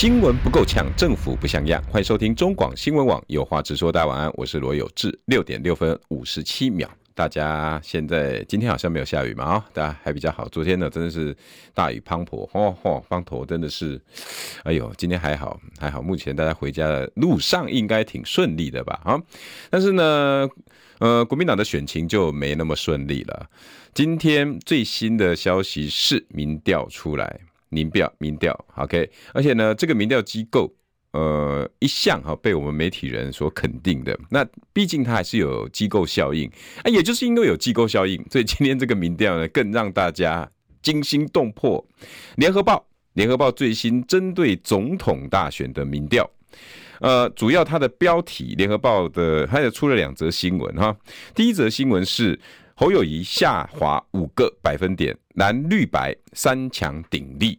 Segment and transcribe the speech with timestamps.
[0.00, 1.82] 新闻不够呛，政府不像样。
[1.90, 3.90] 欢迎收听中广新闻网有话直说。
[3.90, 5.18] 大家晚安，我是罗有志。
[5.24, 9.44] 六点六分五十七秒，大家现在今天好像没有下雨嘛？
[9.44, 10.46] 啊，大家还比较好。
[10.50, 11.36] 昨天呢，真的是
[11.74, 14.00] 大雨滂沱，哦吼，滂沱真的是，
[14.62, 16.00] 哎呦，今天还好还好。
[16.00, 19.00] 目前大家回家的路上应该挺顺利的吧？
[19.02, 19.20] 啊，
[19.68, 20.48] 但是呢，
[21.00, 23.50] 呃，国民党的选情就没那么顺利了。
[23.92, 27.40] 今天最新的消息是民调出来。
[27.70, 30.72] 民调，民调，OK，而且呢，这个民调机构，
[31.12, 34.18] 呃，一向哈被我们媒体人所肯定的。
[34.30, 36.50] 那毕竟它还是有机构效应，
[36.82, 40.50] 啊，也就是因为有机构效应，所以今天这个民调呢，更让大家
[40.82, 41.84] 惊心动魄。
[42.36, 46.28] 联合报，联合报最新针对总统大选的民调，
[47.00, 50.96] 呃，主要它的标题，联合报的，它也出了两则新闻哈。
[51.34, 52.38] 第一则新闻是。
[52.80, 57.58] 侯友谊下滑五个百分点，蓝绿白三强鼎立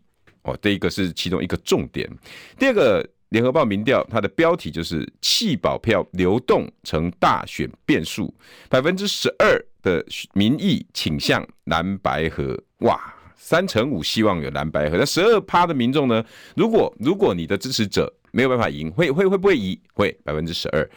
[0.50, 2.10] 哦，这一个是其中一个重点。
[2.58, 8.34] 第二个联合报民调，它的标题就是弃保票流动成大选变数，
[8.70, 13.00] 百分之十二的民意倾向蓝白合，哇，
[13.36, 14.98] 三成五希望有蓝白合。
[14.98, 16.24] 那十二趴的民众呢？
[16.56, 19.80] 如果如果你的支持者没有办法赢，会会会不会赢？
[19.94, 20.90] 会百分之十二。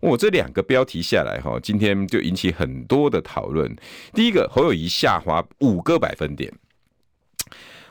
[0.00, 3.70] 我、这两个标题下来哈，今天就引起很多的讨论。
[4.14, 6.50] 第一个，侯友宜下滑五个百分点，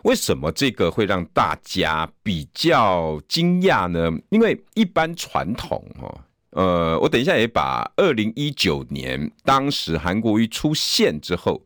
[0.04, 4.12] 为什么这个会让大家比较惊讶呢？
[4.30, 6.20] 因为一般传统哦，
[6.52, 11.62] 呃，我等一下也把二零一九年当时韩国瑜出现之后，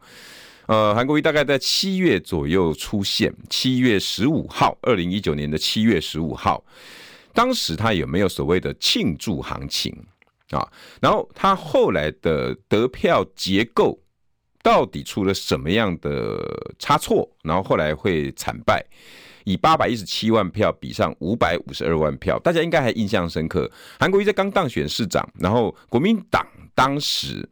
[0.65, 6.63] 呃，韩国瑜大概在七月左右出现，七月十五号，二零一九年的七月十五号，
[7.33, 9.95] 当时他有没有所谓的庆祝行情？
[10.49, 10.67] 啊，
[11.01, 13.97] 然后他后来的得票结构
[14.63, 16.39] 到底出了什么样的
[16.79, 17.29] 差错？
[17.43, 18.83] 然后后来会惨败，
[19.43, 23.69] 以八百一十七万票比上五百五十二万票，大家应该还印象深刻。
[23.99, 27.47] 韩国瑜在刚当选市长，然后国民党当时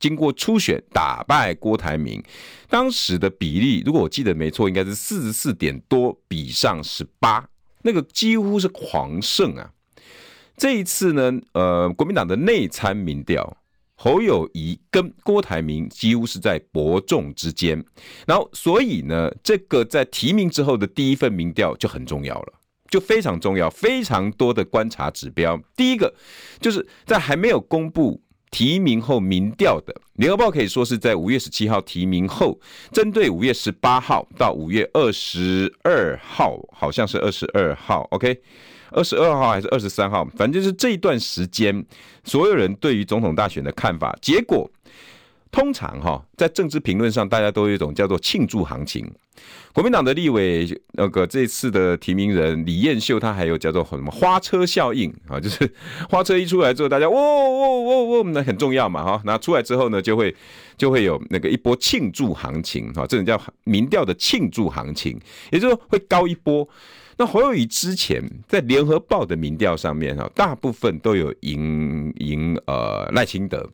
[0.00, 2.22] 经过初选打败郭台铭，
[2.68, 7.48] 当时的比例，如果我记得没错，应该是四十四点多比上十八，
[7.82, 9.70] 那个几乎是狂胜啊。
[10.56, 13.56] 这一次呢，呃，国民党的内参民调，
[13.98, 17.82] 侯友宜跟郭台铭几乎是在伯仲之间，
[18.26, 22.52] 然后所以呢，这个在提名之后的第一份民调就很重要了，
[22.90, 25.58] 就非常重要，非常多的观察指标。
[25.74, 26.14] 第一个
[26.60, 32.60] 就是在还没有公布提名后民调的，联合报可以说是在五月十七号提名后，
[32.92, 38.42] 针对五月十八号到五月二十二号，好像是二十二号，OK。
[38.90, 41.84] 二十二号还是二十三号，反正就是这一段时间，
[42.24, 44.16] 所有人对于总统大选的看法。
[44.22, 44.70] 结果，
[45.50, 49.10] 通常哈，在政治评论上，大家都有一种叫做庆祝行情。
[49.74, 55.70] 国民党的立委那个这次的提名人李彦秀，他还有叫做什么花车效应啊， 就是
[56.08, 59.20] 花车一出来之后，大家喔喔喔喔，那很重要嘛哈。
[59.26, 60.34] 那出来之后呢，就会
[60.78, 65.20] 就会有那个一波庆祝行情哈，这种叫民调的庆祝行情，
[65.50, 66.66] 也就是说会高一波。
[67.16, 73.66] 那侯友宜之前在联合报的民调上面哈，大部分都有赢赢呃赖清德，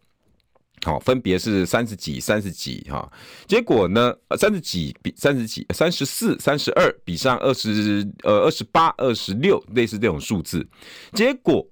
[0.82, 3.10] 好，分别是三十几、三十几哈，
[3.46, 10.64] 结果呢，三十几比三十几、三十四、三十二比上二十呃二十八、二十六，类似这种数字，
[11.12, 11.66] 结果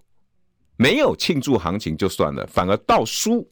[0.77, 3.49] 没有庆祝行情就算了，反而倒输。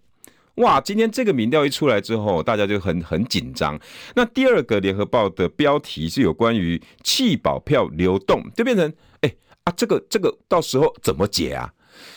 [0.59, 3.79] 哇，今天这个民调一出来之后，大家就很很紧张。
[4.15, 11.73] 那第二个联合报的标题是有关于弃保票流动，就变成哎啊，这个这个到时候怎么解啊？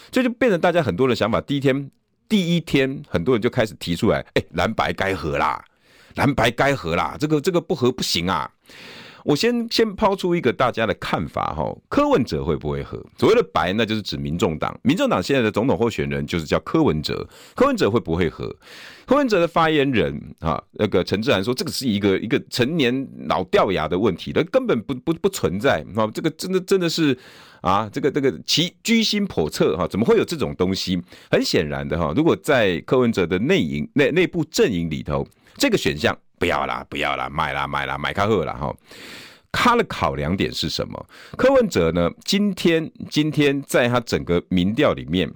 [0.10, 1.40] 这就变成大家很多的想法。
[1.42, 1.90] 第一天
[2.28, 5.64] 第一天，很多人就开始提出来，哎，蓝白该合啦，
[6.16, 8.52] 蓝白该合啦，这个这个不合不行啊。
[9.24, 13.04] 我先先抛出一个大家的看法哈，柯文哲会不会合？
[13.18, 14.78] 所谓的白，那就是指民众党。
[14.84, 18.56] 民众党现在的总统候选人就是叫柯文哲，柯文哲会不会合？
[19.06, 27.18] 柯文哲的发言人啊，那个陈智菡说，这个是一个一个陈年老掉牙的问题，那根本不不不存在啊，这个真的真的是
[27.62, 31.02] 啊，这个这个其居心叵测哈，怎么会有这种东西？
[31.30, 35.28] 很显然的哈，如果在柯文哲的内营内内部阵营里头，
[35.58, 36.18] 这个选项。
[36.42, 38.76] 不要啦，不要啦，买啦，买啦，买卡赫啦哈。
[39.52, 41.06] 他的考量点是什么？
[41.38, 42.10] 柯文哲呢？
[42.26, 45.32] 今天今天在他整个民调里面，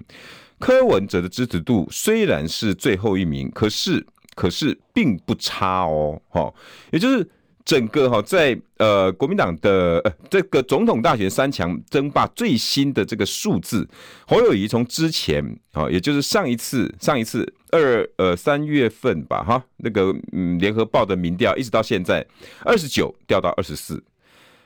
[0.58, 4.04] 柯文哲的支持度虽然是最后一名，可是
[4.34, 6.52] 可是并不差哦，哈，
[6.90, 7.30] 也就是。
[7.66, 13.86] 整个哈在呃国民党的呃这个总统大选三强争霸最新的这个数字，
[14.24, 22.24] 侯友谊从之前啊，也就是上一次上一次二呃三月份吧哈，那个嗯联合报的民调一直到现在
[22.64, 24.00] 二十九掉到二十四，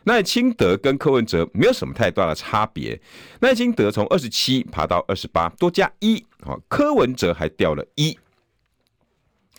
[0.04, 3.00] 赖清德跟柯文哲没有什么太大的差别，
[3.40, 8.18] 赖清德从二十七爬到二十八，多加一啊，柯文哲还掉了一。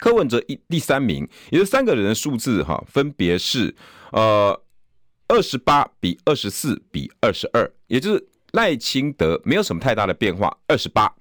[0.01, 3.74] 柯文哲一第三名，也就是三个人的数字哈，分别是
[4.12, 4.59] 呃
[5.27, 11.13] 二十八比二十四比二十二，也就是赖清德没有什么太大的变化，二十八。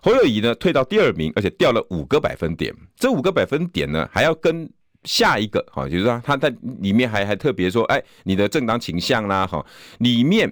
[0.00, 2.74] 侯友谊呢退到第二名，而且掉了五个百分点。
[2.96, 4.66] 这五个百分点呢还要跟
[5.04, 6.48] 下一个哈，就是说他在
[6.80, 9.62] 里面还还特别说，哎，你的政党倾向啦哈，
[9.98, 10.50] 里面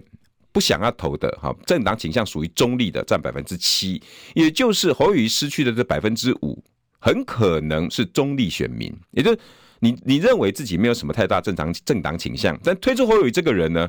[0.52, 4.02] 不想要投的哈，政党倾向属于中立的占百分之七，
[4.34, 6.62] 也就是侯友谊失去的这百分之五。
[6.98, 9.38] 很可能是中立选民，也就是
[9.81, 13.88] 你你认为自己没有什么太大正常政党倾向，但推出侯友宜这个人呢，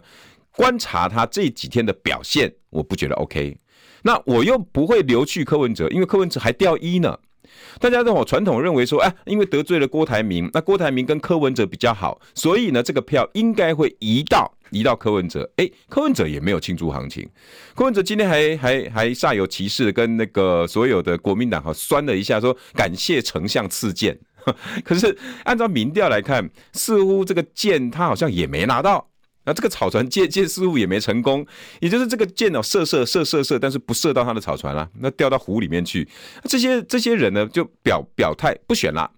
[0.51, 3.57] 观察他这几天的表现，我不觉得 OK。
[4.03, 7.17] 那我又不会留去柯文哲，因为柯文哲还掉一呢。
[7.79, 14.53] 大家都好传统认为说，哎，因为得罪了郭台铭，那郭台铭跟柯文哲比较好，所以呢，这个票应该会移到。
[14.71, 17.25] 移到柯文哲，哎，柯文哲也没有庆祝行情。
[17.73, 24.19] 柯文哲今天还还还煞有其事跟那个所有的国民党哈酸了一下，说感谢丞相赐剑。
[24.83, 29.07] 可是按照民调来看，似乎这个剑他好像也没拿到。
[29.47, 31.43] 那这个草船借箭似乎也没成功，
[31.79, 36.07] 也就是这个箭哦射射射射射，但是不射到他的草船了，那掉到湖里面去。
[36.43, 39.09] 这些这些人呢就表表态不选了。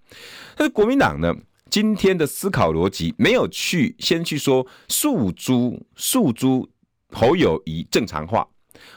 [0.56, 1.34] 但是国民党呢？
[1.68, 6.68] 今天的思考逻辑没有去先去说诉诸诉诸
[7.12, 8.44] 侯友谊正常化，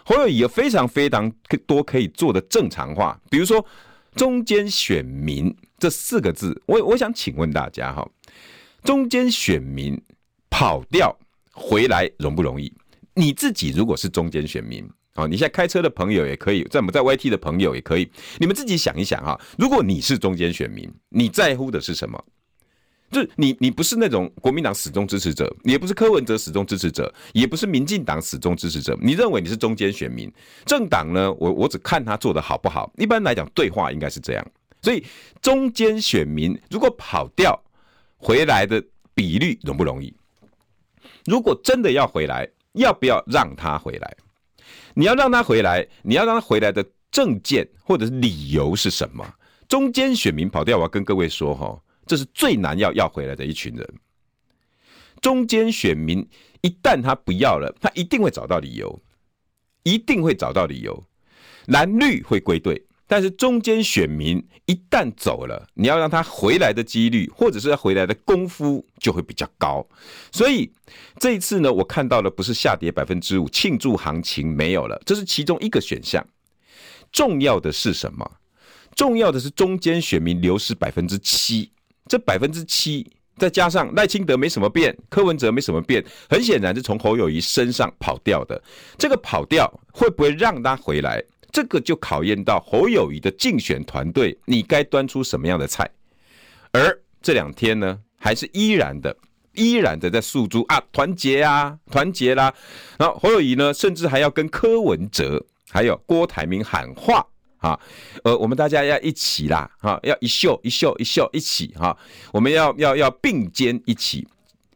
[0.03, 1.31] 侯友谊有非常非常
[1.67, 3.63] 多可以做的正常化，比如说
[4.15, 8.09] 中间选民这四个字，我我想请问大家哈，
[8.83, 10.01] 中间选民
[10.49, 11.15] 跑掉
[11.53, 12.71] 回来容不容易？
[13.15, 14.83] 你自己如果是中间选民
[15.13, 18.09] 啊，你现在开车的朋友也可以，在我们在 YT 的朋友也可以，
[18.39, 22.21] 你们自己想一想哈，如果你是中间选民，你在乎的是什么？
[23.11, 28.97] 就是你，你不是那种国民党始终支持者，你也不是柯文哲始终支持者，也不是民进党始终支持者。
[28.99, 30.33] 你认为你是中间选民？
[30.65, 31.31] 政党呢？
[31.33, 32.91] 我我只看他做得好不好。
[32.97, 34.43] 一般来讲，对话应该是这样。
[34.81, 35.05] 所以
[35.43, 37.63] 中间选民如果跑掉
[38.17, 38.83] 回来的
[39.13, 40.11] 比率容不容易？
[41.25, 44.17] 如果真的要回来，要不要让他回来？
[44.93, 49.25] 你要让他回来，你要让他回来的证件或者是理由是什么？
[49.67, 51.81] 中间选民跑掉，我要跟各位说哈。
[52.05, 53.93] 这是最难要要回来的一群人。
[55.21, 56.27] 中间选民
[56.61, 59.01] 一旦他不要了，他一定会找到理由，
[59.83, 61.01] 一定会找到理由。
[61.67, 69.87] 蓝绿会归队，但是中间选民一旦走了，你要让他回来的几率，或者是他回来的功夫就会比较高。
[70.31, 70.73] 所以
[71.19, 76.25] 这一次呢，我看到的不是下跌百分之五，庆祝行情没有了，这是其中一个选项。
[77.11, 78.27] 重要的是什么？
[78.95, 81.71] 重要的是中间选民流失百分之七。
[82.07, 83.07] 这百分之七，
[83.37, 88.59] 再加上赖清德没什么变，柯文哲没什么变，很显然是从侯友谊身上跑掉的。
[88.97, 91.23] 这个跑掉会不会让他回来？
[91.53, 95.89] 这个就考验到侯友宜的竞选团队，你该端出什么样的菜？
[96.71, 99.15] 而这两天呢，还是依然的，
[99.53, 102.51] 依然的在诉诸啊，团结啊，团结啦。
[102.97, 107.25] 然后侯友宜呢，甚至还要跟柯文哲还有郭台铭喊话。
[107.59, 107.79] 啊，
[108.25, 111.97] 呃，我们大家要一起啦，哈，要一秀一秀一秀一起哈，
[112.33, 114.27] 我们要要要并肩一起，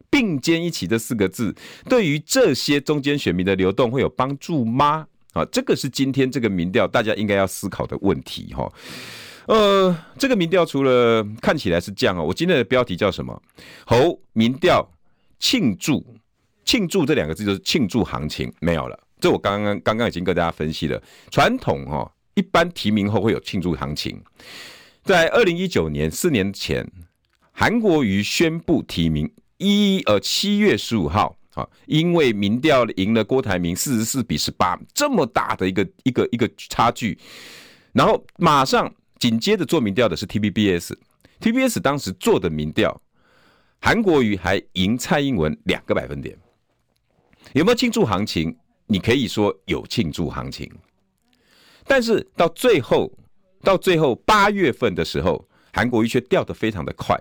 [0.10, 1.54] 并肩一起这四个字，
[1.90, 5.08] 对于这些中间选民的流动会有帮助吗？
[5.34, 8.72] 啊，这个是今天这个民调大家应该要思考的问题哈。
[9.48, 13.42] 呃，这个民调除了看起来是这样啊，我今天的标题叫什么？
[13.86, 14.88] 侯民调
[15.40, 16.06] 庆祝
[16.66, 22.12] 庆祝这两个字就是庆祝行情没有了，这我刚刚刚刚已经跟大家分析了，传统哈。
[22.34, 24.22] 一般提名后会有庆祝行情，
[25.04, 26.88] 在二零一九年四年前，
[27.52, 37.18] 韩国瑜宣布提名一呃七月十五号啊，因为民调赢了郭台铭四十四比十八，这么大的一个一个一个差距，
[37.94, 43.02] 然后马上紧接着做民调的是 TVBS，TVBS 当时做的民调，
[43.82, 46.38] 韩国瑜还赢蔡英文两个百分点，
[47.54, 48.56] 有没有庆祝行情？
[48.86, 50.72] 你可以说有庆祝行情。
[51.86, 53.12] 但是到最后，
[53.64, 57.20] 到最后八月份的时候，韩国瑜却掉得非常的快，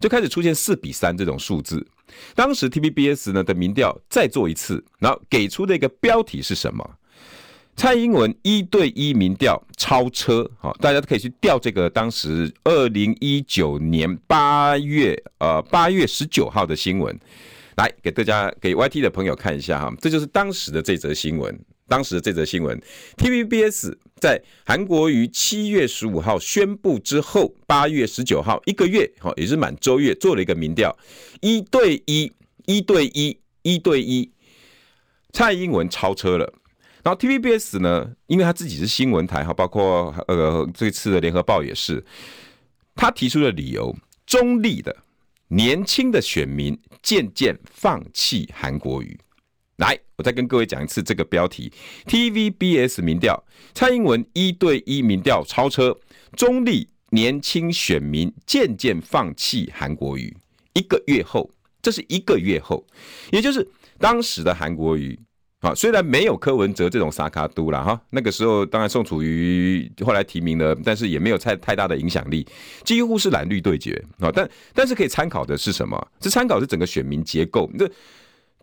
[0.00, 1.86] 就开始出现四比三这种数字。
[2.34, 6.88] 当时 TVBS 呢的民调再做一次，然后给出的一个标题是什么？
[7.76, 17.18] 蔡英文一对一民调超车，好，大家都可以去调这个当时二零一九年八月呃八月十九号的新闻，
[17.76, 21.58] 来给大家给 YT 的朋友看一下哈，这就是当时的这则新闻。
[21.86, 22.80] 当时的这则新闻
[23.18, 23.94] ，TVBS
[24.24, 30.96] 在韩国瑜七月十五号宣布之后，八月十九号一个月，好，也是满周月，做了一个民调，
[31.42, 32.32] 一对一，
[32.64, 34.30] 一对一，一对一，
[35.34, 36.50] 蔡英文超车了。
[37.02, 42.02] 然后 TVBS 呢，因为他自己是新闻台哈，包括呃这次的联合报也是，
[42.94, 44.96] 他提出的理由，中立的
[45.48, 49.20] 年轻的选民渐渐放弃韩国瑜。
[49.76, 51.72] 来，我再跟各位讲一次这个标题
[52.06, 53.42] ：TVBS 民调，
[53.74, 55.96] 蔡英文一对一民调超车，
[56.36, 60.36] 中立年轻选民渐渐放弃韩国瑜。
[60.74, 61.50] 一个月后，
[61.82, 62.86] 这是一个月后，
[63.32, 63.66] 也就是
[63.98, 65.18] 当时的韩国瑜。
[65.60, 72.46] 啊，虽然没有柯文哲这种撒卡都啦哈，那个时候当然宋楚瑜后来提名了，但是也没有太太大的影响力，
[72.84, 74.30] 几乎是蓝绿对决啊。
[74.30, 76.08] 但但是可以参考的是什么？
[76.20, 77.70] 是参考是整个选民结构。
[77.78, 77.90] 这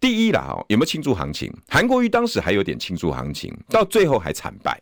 [0.01, 1.49] 第一啦，有没有庆祝行情？
[1.69, 4.81] 韩国瑜当时还有点庆祝行情，到最后还惨败。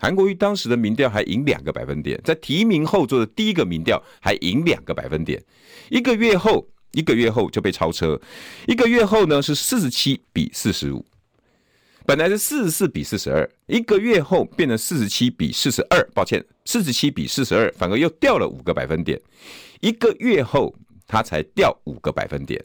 [0.00, 5.40] 韩国瑜当时的民调还赢两个百分点，在提名后做的第一个民调还赢两个百分点，
[5.90, 6.66] 一个月后。
[6.92, 8.18] 一个月后就被超车，
[8.66, 11.04] 一个月后呢是四十七比四十五，
[12.06, 19.20] 本来是四十四比四十二，一个月后变成四十七比四十二，抱歉，四十七比四十二，反而又掉了五个百分点，
[19.80, 20.74] 一个月后
[21.06, 22.64] 他才掉五个百分点，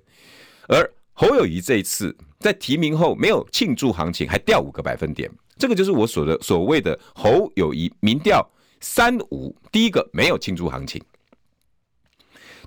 [0.74, 8.44] 而侯友宜这一次在提名后没有庆祝行情，还掉五个百分点，这个就是我所的所谓的侯友宜民调
[8.82, 11.01] 三五，第一个没有庆祝行情。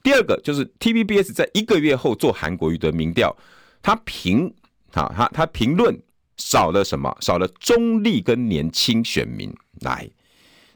[0.03, 3.37] 第二个就是 TVBS 在一个月后做韩国瑜的民调，
[3.83, 4.55] 他评
[4.93, 6.01] 啊，他他评论
[6.37, 7.13] 少了什么？
[7.21, 9.53] 少了中立跟年轻选民。
[9.81, 10.09] 来，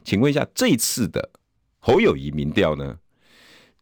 [0.03, 1.31] 请问一下，这一次的
[1.79, 2.97] 侯友宜民调呢，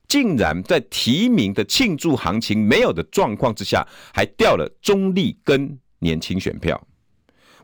[0.09, 6.85] 竟然在提名的庆祝行情没有的状况之下，还掉了中立跟年轻选票？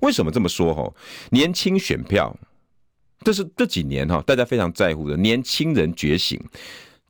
[0.02, 0.74] 为什么这么说？
[0.74, 0.94] 哈，
[1.32, 2.34] 年轻选票，
[3.22, 6.40] 这是这几年哈大家非常在乎的年轻人觉醒。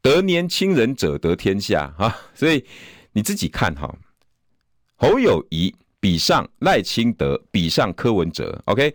[0.01, 2.15] 得年轻人者得天下啊！
[2.35, 2.63] 所以
[3.11, 3.91] 你自己看哈，
[4.97, 8.93] 侯友谊比上赖清德，比上柯文哲，OK，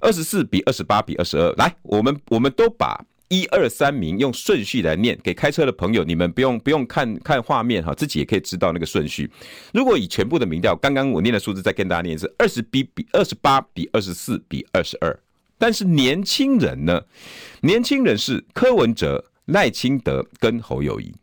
[0.00, 1.52] 二十四比二十八比二十二。
[1.52, 3.00] 来，我们我们都把
[3.34, 9.28] 一二三名用顺序来念，给开车的朋友，你们不用不用看看画面哈，自己也可以知道那个顺序。
[9.72, 15.18] 如果以全部的民调，刚刚我念的数字再跟大家念一次，二十比比二十八比二十四比二十二。
[15.58, 17.02] 但是年轻人呢？
[17.62, 19.24] 年轻人是柯文哲。
[19.48, 21.14] 赖清德跟侯友谊，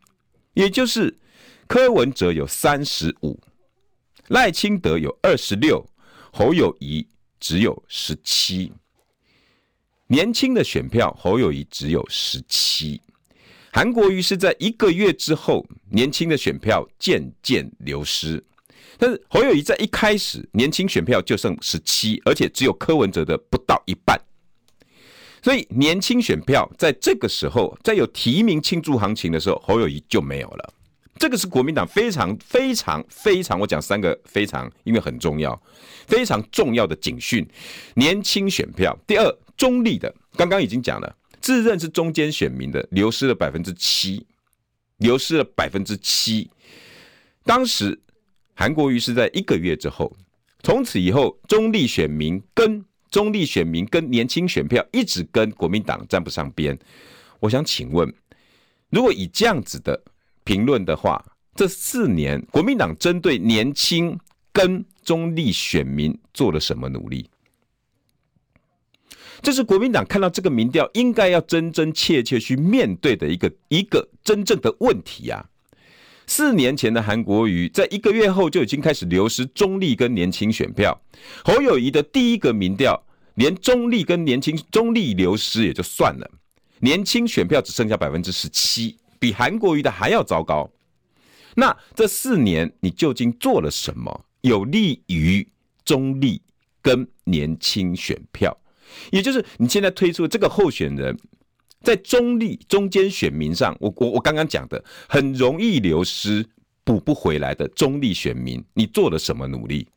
[0.54, 1.18] 也就是
[1.66, 3.36] 柯文哲有三十五，
[4.28, 5.84] 赖清德有二十六，
[6.32, 7.04] 侯友宜
[7.40, 8.72] 只有十七。
[10.12, 13.00] 年轻的选票，侯友谊只有十七。
[13.72, 18.44] 韩国瑜是在一个月之后，年轻的选票渐渐流失，
[18.98, 24.20] 但是侯友谊在一开始，年轻选票就剩十七，而且只有柯文哲的不到一半。
[25.42, 30.74] 所以年轻选票在这个时候，在有提名庆祝行情的时候，侯友谊就没有了。
[31.18, 35.58] 这个是国民党非常非常非常，我讲三个非常，因为很重要，
[36.06, 37.48] 非常重要的警讯。
[37.94, 44.26] 年轻选票，第二中立的，刚刚已经讲了，自认是中间选民的，流失了百分之七，
[44.96, 46.50] 流失了百分之七。
[47.44, 47.96] 当时
[48.54, 50.12] 韩国瑜是在一个月之后，
[50.64, 52.84] 从此以后，中立选民跟。
[53.08, 56.76] 中立选民跟年轻选票一直跟国民党站不上边，
[57.40, 58.10] 我想请问，
[58.88, 60.02] 如果以这样子的
[60.44, 61.22] 评论的话，
[61.54, 64.18] 这四年国民党针对年轻
[64.50, 67.28] 跟中立选民做了什么努力？
[69.42, 75.44] 这是国民党看到这个民调应该要真真切切去面对的一个一个真正的问题啊！
[76.28, 80.98] 四年前的韩国瑜，在一个月后就已经开始流失中立跟年轻选票。
[81.44, 86.30] 侯友谊的第一个民调，连中立跟年轻中立流失也就算了，
[86.78, 90.70] 年轻选票只剩下百分之十七，比韩国瑜的还要糟糕。
[91.56, 95.46] 那这四年你究竟做了什么，有利于
[95.84, 96.40] 中立
[96.80, 98.56] 跟年轻选票？
[99.10, 101.18] 也就是你现在推出这个候选人。
[101.84, 106.46] 在中立中间选民上，我我我刚刚讲的很容易流失、
[106.84, 109.88] 补不回来的中立选民，你做了什么努力？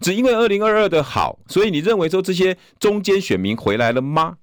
[0.00, 4.38] 只因为二零二二的好，所以你认为说这些中间选民回来了吗？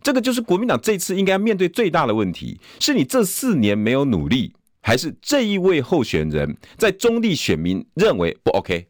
[0.00, 8.86] 这个就是国民党这次应该面对最大的问题：是你这四年没有努力，还是这一位候选人在中立选民认为不 OK？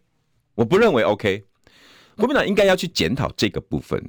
[0.54, 1.42] 我不认为 OK。
[2.16, 4.02] 国民党应该要去检讨这个部分。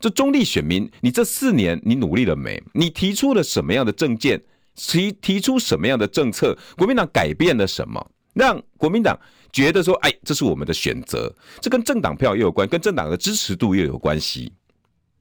[0.00, 2.62] 这中立选民，你这四年你努力了没？
[2.72, 4.42] 你提出了什么样的政见？
[4.74, 6.56] 提提出什么样的政策？
[6.76, 8.04] 国民党改变了什么？
[8.34, 9.18] 让国民党
[9.52, 11.32] 觉得说，哎，这是我们的选择。
[11.60, 14.52] 这跟政党票又有关，跟政党的支持度又有关系。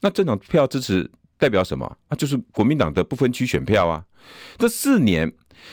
[0.02, 1.86] 那政党票支持代表什么？
[2.08, 4.04] 啊，就是国民党的不分区选票啊。
[4.58, 5.32] 这四年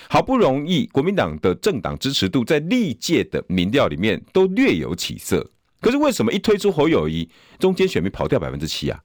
[0.08, 5.50] 好不容易，国民党的政党支持度在历届的民调里面都略有起色。
[5.80, 9.00] 可是为什么一推出侯友谊，中间选民跑掉百分之七啊？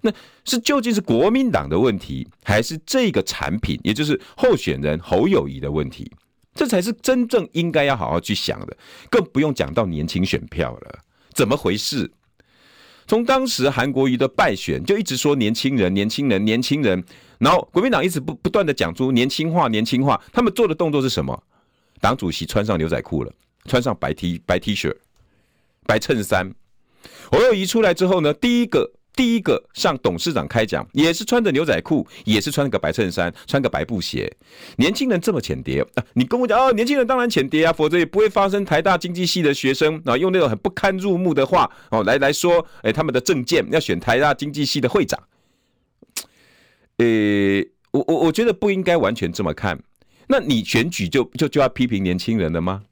[0.00, 0.12] 那
[0.44, 6.10] 是究竟是国民党的问题，还是这个产品，也就是候选人侯友谊的问题？
[6.54, 8.76] 这才是真正应该要好好去想的。
[9.10, 10.98] 更不用讲到年轻选票了，
[11.32, 12.10] 怎么回事？
[13.06, 17.04] 从当时韩国瑜的败选，就一直说年轻人、年轻人、年轻人，
[17.38, 20.20] 然后国民党一直不不断的讲出年轻化、年轻化。
[20.32, 21.42] 他们做的动作是什么？
[22.00, 23.32] 党主席穿上牛仔裤了，
[23.64, 24.94] 穿上白 T 白 T 恤。
[25.88, 26.52] 白衬衫，
[27.32, 34.30] 侯友宜出来之后呢，第一个第一个向董事长开讲，也是穿着牛仔裤，也是穿个白衬衫，穿个白布鞋。
[34.76, 36.04] 年轻人这么浅碟啊？
[36.12, 45.18] 你跟我讲哦，年轻人当然浅碟啊，否则也不会发生台大经济系的学生啊，用那种很不堪入目的话哦来来说，哎，他们的政见要选台大经济系的会长。
[46.98, 47.06] 呃，
[47.92, 49.80] 我我我觉得不应该完全这么看。
[50.26, 52.82] 那你选举就就就要批评年轻人了吗？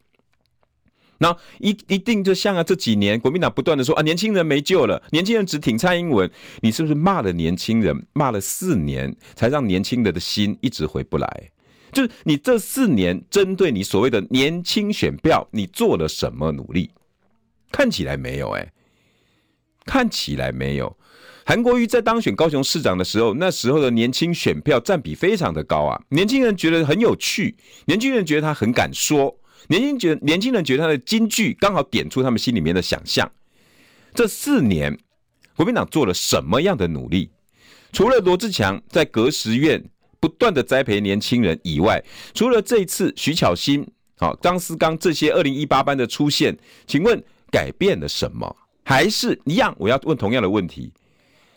[1.18, 6.30] 那一一定就像啊，这几年国民党不断的说啊，年轻人没救了，年轻人只挺蔡英文，
[6.60, 11.50] 你是不是骂了年轻人，骂了四年，才让年轻人的心一直回不来？
[11.92, 16.90] 就是你这四年针对你所谓的年轻选票，你做了什么努力？
[17.72, 18.72] 看起来没有哎、
[19.86, 20.96] 看起来没有。
[21.46, 27.56] 韩国瑜在当选高雄市长的时候，那时候的年轻选票占比非常的高啊，年轻人觉得很有趣，
[27.86, 29.38] 年轻人觉得他很敢说。
[29.68, 33.30] 年轻觉年轻人觉得他的金句刚好点出他们心里面的想象。
[34.14, 34.98] 这四年，
[35.56, 37.30] 国民党做了什么样的努力？
[37.92, 39.82] 除了罗志强在革时院
[40.20, 42.02] 不断的栽培年轻人以外，
[42.34, 43.86] 除了这一次徐巧芯、
[44.18, 48.56] 好张思刚这些二零一八班的出现，请问改变了什么？
[48.82, 49.74] 还是一样？
[49.78, 50.92] 我要问同样的问题：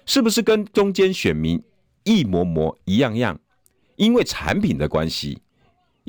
[0.06, 1.62] 是不是跟中间选民
[2.04, 3.40] 一模模一样样？
[3.96, 5.40] 因为产品的关系。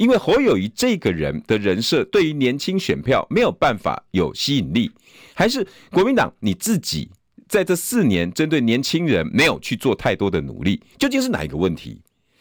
[0.00, 4.90] 因为侯友谊这个人的人设对于年轻选票没有办法有吸引力，
[5.34, 7.10] 还是国民党你自己
[7.46, 12.00] 在这四年针对年轻人没有去做太多的努力，究竟是哪一个问题？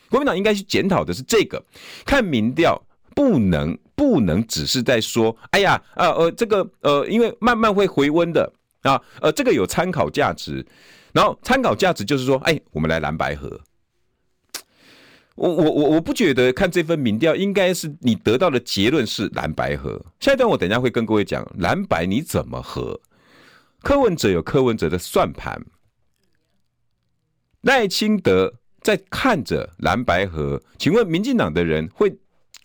[0.10, 1.62] 国民党应该去检讨的是这个。
[2.06, 2.82] 看民调
[3.14, 8.50] 不能不能只是在说，哎呀，呃呃，这个呃，因为慢慢会回温的
[8.84, 10.66] 啊，呃，这个有参考价值。
[11.12, 13.60] 然后参考价值就是说，哎，我们来蓝白合。
[15.40, 20.06] 我我我我不觉得看这份民调应该是你得到的结论是蓝白合。
[20.20, 23.00] 下一段我等一下会跟各位讲蓝白你怎么合。
[23.82, 25.66] 柯文哲有柯文哲的算盘，
[27.62, 32.18] 赖清德在看着蓝白合，请问民进党的人会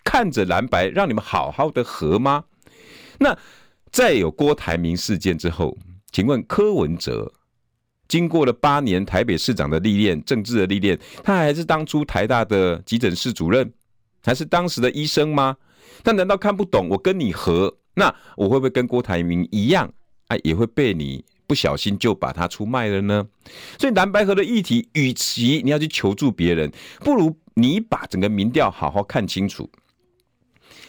[0.03, 2.43] 看着蓝白让你们好好的合吗？
[3.19, 3.37] 那
[3.89, 5.77] 在有郭台铭事件之后，
[6.11, 7.31] 请问柯文哲？
[8.07, 13.71] 经过了八年台北市长的历练，政治的历练，他还是当初台大的急诊室主任，
[14.23, 15.57] 还是当时的医生吗？
[16.03, 17.75] 他难道看不懂我跟你和？
[17.95, 19.91] 那我会不会跟郭台铭一样，
[20.27, 23.25] 哎，也会被你不小心就把他出卖了呢？
[23.79, 29.69] 所以蓝白合的议题，与其你要去求助别人，不如你把整个民调好好看清楚。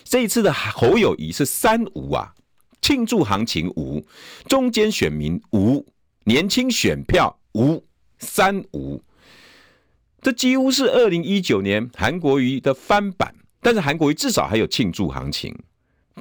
[0.04, 2.34] 这一次的侯友谊是三无啊，
[2.82, 4.04] 庆祝行情无，
[4.48, 5.86] 中间选民无。
[6.28, 7.84] 年轻选票无
[8.18, 9.00] 三无，
[10.20, 13.32] 这几乎是二零一九年韩国瑜的翻版。
[13.60, 15.56] 但是韩国瑜至少还有庆祝行情。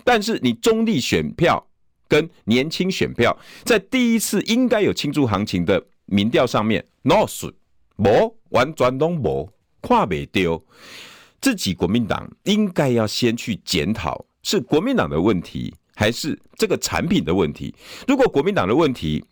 [0.03, 1.67] 但是你中立选票
[2.07, 7.51] 跟年轻选票，在第一次应该有庆祝行情的民调上面，no 损，
[7.97, 9.49] 无完全都无，
[9.81, 10.63] 看不到。
[11.41, 17.73] 自己国民党应该要先去检讨，是国民党的问题，还是这个产品的问题？
[18.07, 19.23] 如果国民党的问题，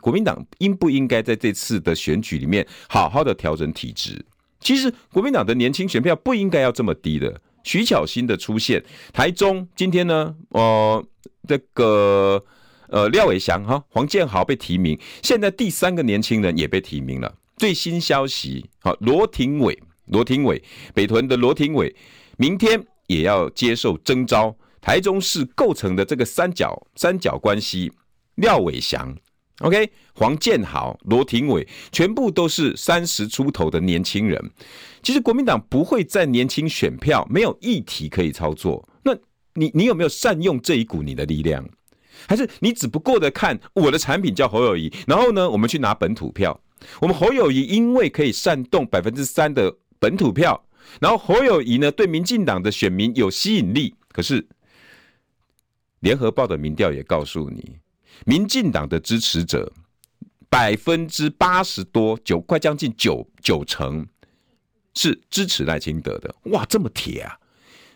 [0.00, 4.24] 国民党应不应该在这次的选举里面好好的调整体质？
[4.60, 7.40] 其实国民党的年轻选票不应该要这么低的。
[7.62, 11.04] 徐巧芯的出现，台中今天呢，呃，
[11.48, 12.42] 这个
[12.88, 17.34] 呃廖伟翔哈黄建豪被提名，现在第三个年轻人也被提名了。
[17.56, 20.62] 最新消息，好罗廷伟，罗廷伟
[20.94, 21.94] 北屯的罗廷伟，
[22.36, 24.56] 明天也要接受征召。
[24.80, 27.90] 台中市构成的这个三角三角关系，
[28.36, 29.16] 廖伟翔。
[29.60, 34.50] OK，黄建豪、罗廷伟，全部都是三十出头的年轻人。
[35.02, 38.86] 其实国民党不会在年轻选票没有议题可以操作。
[39.02, 39.16] 那
[39.54, 41.66] 你你有没有善用这一股你的力量？
[42.26, 46.60] 还是你只不过的看我的产品叫侯友宜，然后呢，我们去拿本土票。
[47.00, 50.62] 我们侯友宜因为可以煽动百分之三的本土票，
[51.00, 53.94] 然后侯友宜呢对民进党的选民有吸引力。
[54.12, 54.46] 可是
[56.00, 57.76] 联合报的民调也告诉你，
[58.24, 59.72] 民进党的支持者
[60.48, 64.06] 百分之八十多九，快将近九九成
[64.94, 66.34] 是支持赖清德的。
[66.44, 67.38] 哇，这么铁啊！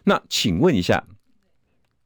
[0.04, 1.04] 那请问一下。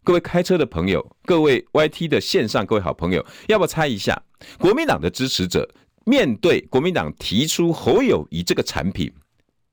[0.07, 4.22] 各位开车的朋友，各位 YT 的线上各位好朋友，要不要猜一下，
[4.59, 5.66] 国民党的支持者
[6.05, 9.11] 面对国民党提出侯友宜这个产品，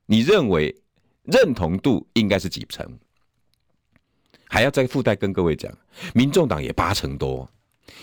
[0.06, 0.73] 你认为
[1.23, 2.97] 认同度应该是几成？
[4.47, 5.69] 还要再附带跟各位讲，
[6.13, 7.49] 民众党也八成多，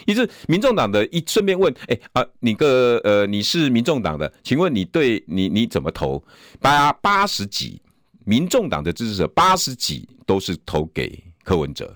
[0.06, 6.22] 也就是民众党的一顺便问，哎啊，你个呃你是民众党的，请问你对你你怎么投？
[6.60, 7.80] 八八十几，
[8.24, 11.94] 民众党的支持者八十几都是投给柯文哲。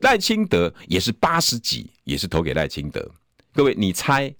[0.00, 3.08] 赖清德也是八十几，也是投给赖清德。
[3.52, 4.34] 各位，你猜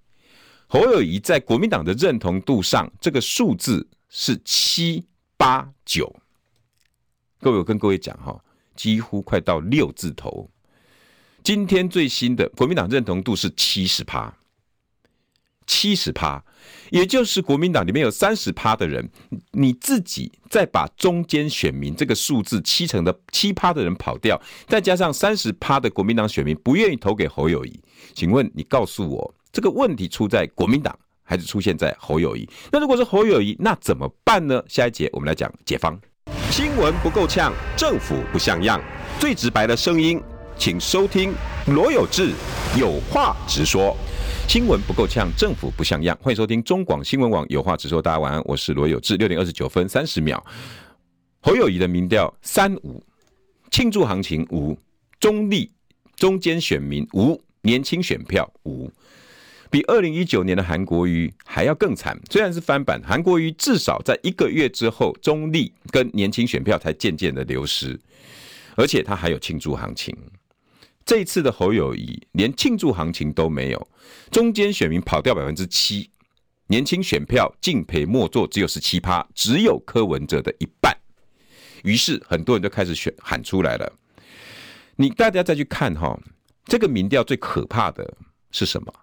[0.66, 5.04] 侯友谊在国民党的认同度上，这个数字是七
[5.37, 6.14] 八九？
[7.40, 8.38] 各位，我跟各位讲哈，
[8.76, 10.50] 几乎快到六字头。
[11.44, 14.35] 今天最新的国民党认同度是七十趴。
[15.66, 16.42] 七十趴，
[16.90, 19.11] 也就是国民党里面有三十趴的人，
[19.52, 27.78] 你自己再把中间选民这个数字七成的七趴的人跑掉，再加上三十趴的国民党选民不愿意投给侯友谊，
[28.14, 32.48] 请问你告诉我，这个问题出在国民党还是出现在侯友谊？
[32.72, 34.62] 那如果是侯友谊，那怎么办呢？
[34.66, 35.98] 下一节我们来讲解方。
[36.50, 38.80] 新闻不够呛，政府不像样，
[39.18, 40.22] 最直白的声音，
[40.56, 41.34] 请收听
[41.66, 42.32] 罗有志
[42.78, 43.96] 有话直说。
[44.48, 46.16] 新闻不够呛，政府不像样。
[46.22, 48.00] 欢迎收听中广新闻网，有话直说。
[48.00, 49.16] 大家晚安，我是罗有志。
[49.16, 50.42] 六点二十九分三十秒，
[51.40, 53.02] 侯友宜的民调三五，
[53.70, 54.78] 庆祝行情五，
[55.18, 55.70] 中立
[56.16, 58.90] 中间选民五，年轻选票五，
[59.70, 62.18] 比二零一九年的韩国瑜还要更惨。
[62.30, 67.98] 虽然是翻版，韩国瑜至少在一个月之后，中立跟年轻选票才渐渐的流失，
[68.76, 70.14] 而且他还有庆祝行情。
[71.04, 73.88] 这一次的侯友宜连庆祝行情都没有，
[74.30, 76.10] 中间选民跑掉百分之七，
[76.68, 80.96] 年轻选票敬陪末座只有十七趴，只有柯文哲的一半。
[81.82, 83.92] 于是很多人都开始选喊出来了。
[84.96, 86.18] 你大家再去看哈，
[86.64, 88.16] 这个民调最可怕的
[88.50, 88.94] 是什么？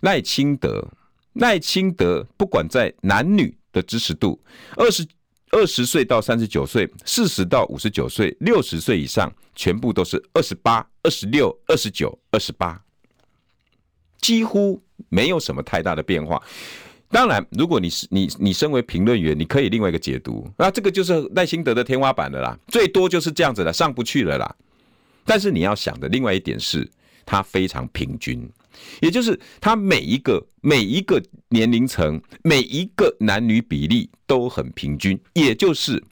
[0.00, 0.88] 赖清德，
[1.34, 4.42] 赖清德不管在男女的支持度，
[4.76, 5.06] 二十。
[5.52, 12.82] 二十岁到三十九岁，四十到五十九岁，六十岁以上，全部都是二十八、二十六、二十九、二十八，
[14.20, 16.42] 几乎没有什么太大的变化。
[17.10, 24.56] 当然，如果你是你，你身为评论员，你可以另外一个解读，那这个就是赖清德的天花板了啦，最多就是这样子了，上不去了啦。
[25.24, 26.90] 但是你要想的另外一点是，
[27.24, 28.50] 它非常平均。
[29.00, 36.02] 也就是他每一个每一个年龄层每一个男女比例都很平均，也就是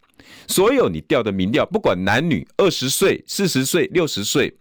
[0.46, 4.54] 所有你调的民调，不管男女，二十岁、四十岁、六十岁，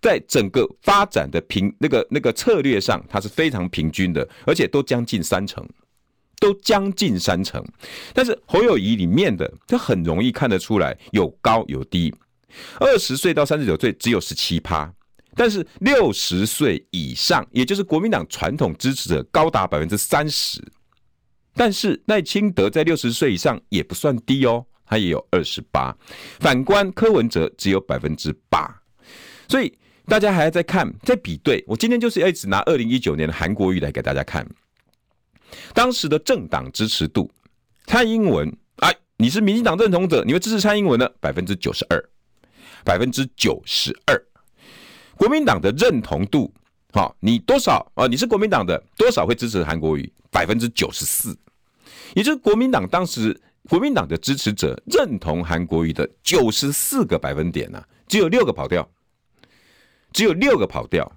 [0.00, 5.66] 在整个发展的平那个那个策略上，它是非常平均的，而且都将近三成，
[6.38, 7.64] 都将近三成。
[8.14, 12.14] 但是侯友谊里面的，它很容易看得出来有高有低，
[12.78, 14.92] 二十岁到三十九岁只有十七趴。
[15.34, 20.60] 但是六十岁以上，也就是国民党传统支持者高达百分之三十。
[21.54, 25.94] 但是赖清德在六十岁以上也不算低哦，他也有二十八。
[26.40, 28.82] 反观柯文哲只有百分之八。
[29.46, 29.72] 所以
[30.06, 31.62] 大家还要再看，再比对。
[31.66, 34.46] 我今天就是要一直拿二零一九年的韩国瑜来给大家看，
[35.74, 37.30] 当时的政党支持度，
[37.86, 41.08] 蔡英文，哎，你是民进党认同者，你会支持蔡英文呢？
[41.20, 42.02] 百分之九十二，
[42.84, 44.20] 百分之九十二。
[45.16, 46.52] 国民党的认同度，
[46.92, 48.06] 好，你多少啊？
[48.06, 50.12] 你是国民党的，多少会支持韩国瑜？
[50.30, 51.34] 百分之九十四，
[52.14, 53.34] 也就是国民党当时
[53.68, 58.88] 国民党的支持者认同韩国瑜的九十四个百分点呢、啊，只有六个跑掉，
[60.12, 61.10] 只有六个跑掉。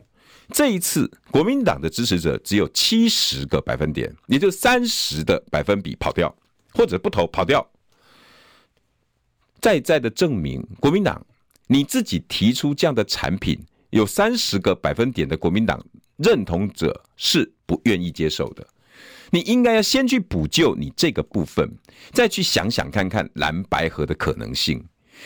[0.49, 6.35] 这一次国民党的支持者只有七十个百分点，也就三十的百分比跑掉，
[6.73, 7.65] 或者不投跑掉，
[9.61, 11.25] 再再的证明国民党
[11.67, 13.57] 你自己提出这样的产品。
[13.91, 15.85] 有三十个百分点的国民党
[16.15, 18.65] 认同者是不愿意接受的，
[19.31, 21.69] 你应该要先去补救你这个部分，
[22.13, 24.85] 再去想想看看蓝白合的可能性。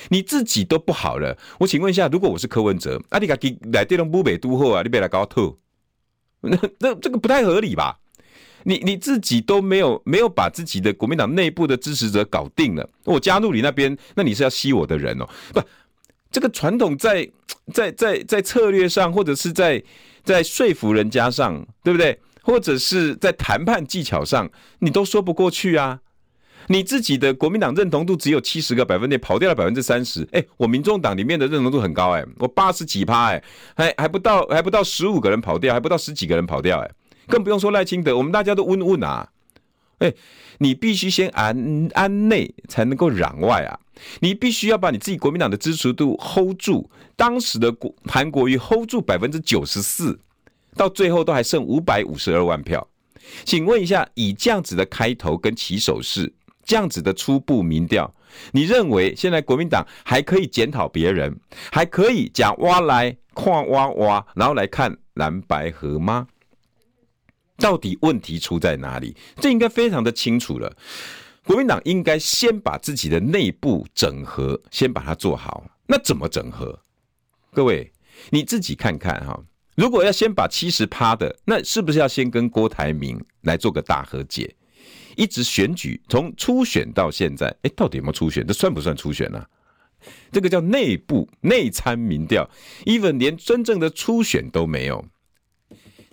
[0.09, 5.57] 你自己都不好了，我请问一下，如果我是柯文哲，啊，你给来电动不北都后啊，你别来搞吐，
[6.41, 7.99] 那那这个不太合理吧？
[8.63, 15.61] 你你自己都没有没有把自己的国民党内部的支持者搞定了，我加入你那边，那你是要吸我的人哦，不。
[16.31, 17.31] 这个传统在
[17.71, 19.81] 在在在策略上，或者是在
[20.21, 22.19] 在说服人家上，对不对？
[22.45, 26.01] 或者是在谈判技巧上，你都说不过去啊！
[26.67, 30.27] 你自己的国民党认同度只有七十个百分点，跑掉了百分之三十。
[30.31, 33.43] 哎，我民众党里面的认同度很高，哎，我八十几趴，哎，
[33.75, 36.91] 还还不到还不到十五个人跑掉，还不到十几个人跑掉，哎，
[37.27, 39.27] 更不用说赖清德，我们大家都问问啊，
[39.97, 40.13] 哎，
[40.59, 43.79] 你必须先安安内才能够攘外啊，
[44.19, 50.19] 你必须要把你自己国民党的支持度 hold 住，当时的国韩国瑜 hold 住百分之九十四，
[50.75, 52.87] 到最后都还剩五百五十二万票，
[53.43, 56.33] 请问一下，以这样子的开头跟起手式。
[56.67, 58.11] 这样子的初步民调，
[58.51, 61.39] 你认为现在国民党还可以检讨别人，
[61.71, 66.27] 还可以讲挖来看挖挖，然后来看蓝白河吗？
[67.57, 69.15] 到底问题出在哪里？
[69.39, 70.75] 这应该非常的清楚了。
[71.45, 75.63] 国民党应该先把自己的内部整合，先把它做好。
[75.85, 76.79] 那怎么整合？
[77.53, 77.91] 各位
[78.31, 79.39] 你自己看看哈。
[79.75, 84.55] 如果要先把七十趴的，那是不是要先跟郭台铭来做个大和解？
[85.17, 88.45] 一直选举，从初选到现在，哎，到底有没有初选？
[88.45, 89.49] 这算不算初选呢、啊？
[90.31, 92.49] 这个叫内部内参民调
[92.85, 95.03] ，even 连真正的初选都没有，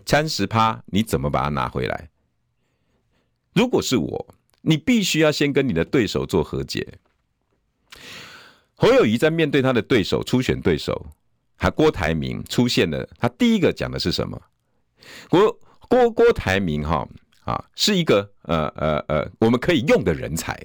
[0.06, 2.08] 三十趴，你怎么把它拿回来？
[3.54, 6.86] 如果是我，你必须要先跟你的对手做和解。
[8.74, 11.06] 侯友宜在面对他的对手初选对手，
[11.62, 14.42] 他郭台铭出现了，他第一个讲的是什么？
[15.30, 15.56] 郭
[15.88, 17.06] 郭郭台铭哈。
[17.44, 20.56] 啊，是一个呃呃呃，我们可以用的人才。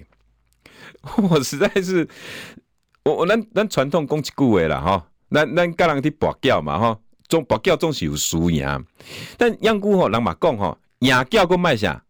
[1.17, 2.07] 我实在是，
[3.03, 8.85] 我我咱咱传统讲一句话啦哈，咱咱跟人去博缴嘛哈，总博缴总是有输赢。
[9.37, 12.03] 但样句吼，人嘛讲吼，赢缴个卖啥？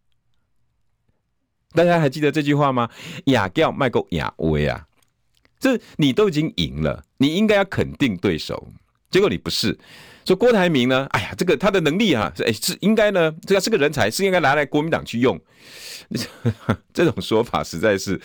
[1.72, 2.90] 大家还记得这句话吗？
[3.24, 4.86] 赢缴卖个赢威啊！
[5.58, 8.68] 这你都已经赢了，你应该要肯定对手，
[9.10, 9.78] 结果你不是。
[10.24, 11.06] 说郭台铭呢？
[11.12, 15.40] 哎呀，这个他的能力啊，是哎是应该呢，这个是个人才，是应该拿来国民党去用。
[16.92, 18.20] 这种说法实在是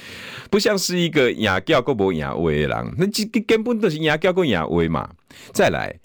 [0.50, 5.10] 不像是一个亚教国博亚威郎，那这根本都是亚教国亚威嘛。
[5.54, 5.98] 再来，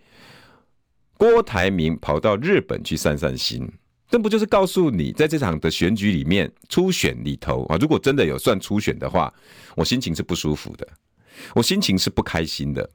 [1.16, 3.68] 郭台铭跑到日本去散散心，
[4.08, 9.32] 这不就是告诉你，在这场的选举里面，初选里头啊，如果真的有算初选的话，
[9.74, 10.86] 我心情是不舒服的，
[11.54, 12.88] 我心情是不开心的。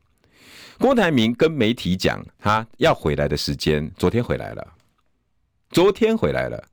[0.79, 4.73] 郭台铭跟媒体讲，他要回来的时间，昨天回来了。
[5.69, 6.63] 昨天回来了，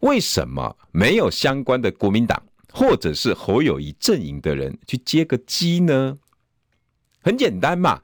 [0.00, 6.18] 为什么没有相关的国民党或者是侯友谊阵营的人去接个机呢？
[7.22, 8.00] 很简单嘛，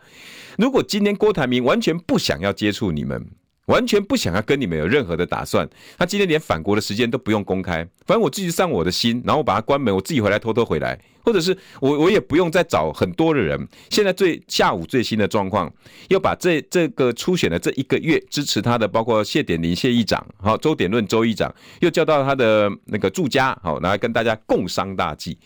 [0.59, 3.27] 如果今天郭台铭完全不想要接触你们。
[3.67, 13.69] 完全不想要跟你们有任何的打算，他今天连返国的时间都不用公开，反正我自己上我的心，然后我把它关门，我自己回来偷偷回来，或者是我 我也不用再找很多的人。
[13.91, 15.73] 现在最下午最新的状况，
[16.11, 25.37] 又把这这个初选的这一个月支持他的，包括谢点林谢议长，好周点论周议长，又叫到他的那个住家，好来跟大家共商大计，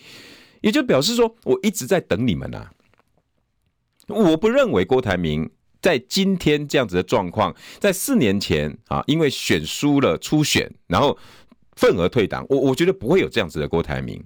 [0.61, 2.71] 也就表示说我一直在等你们啊，
[4.09, 5.51] 我不认为郭台铭。
[5.81, 11.17] 在今天这样子的状况，在四年前啊，因为选输了初选，然后
[11.77, 14.23] 份额退党，我我觉得不会有这样子的郭台铭。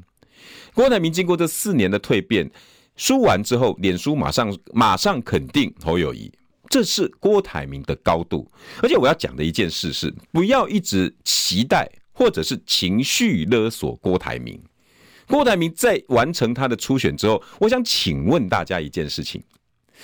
[0.75, 2.51] 郭台铭经过这四年的蜕变，
[2.97, 6.33] 输完之后，脸书马上马上肯定侯友谊，
[6.69, 8.51] 这是郭台铭的高度。
[8.83, 14.61] 而且我要讲的一件事是，不要一直期待或者是情绪勒索郭台铭。
[15.29, 19.41] 郭台铭在完成他的初选之后，我想请问大家一件事情。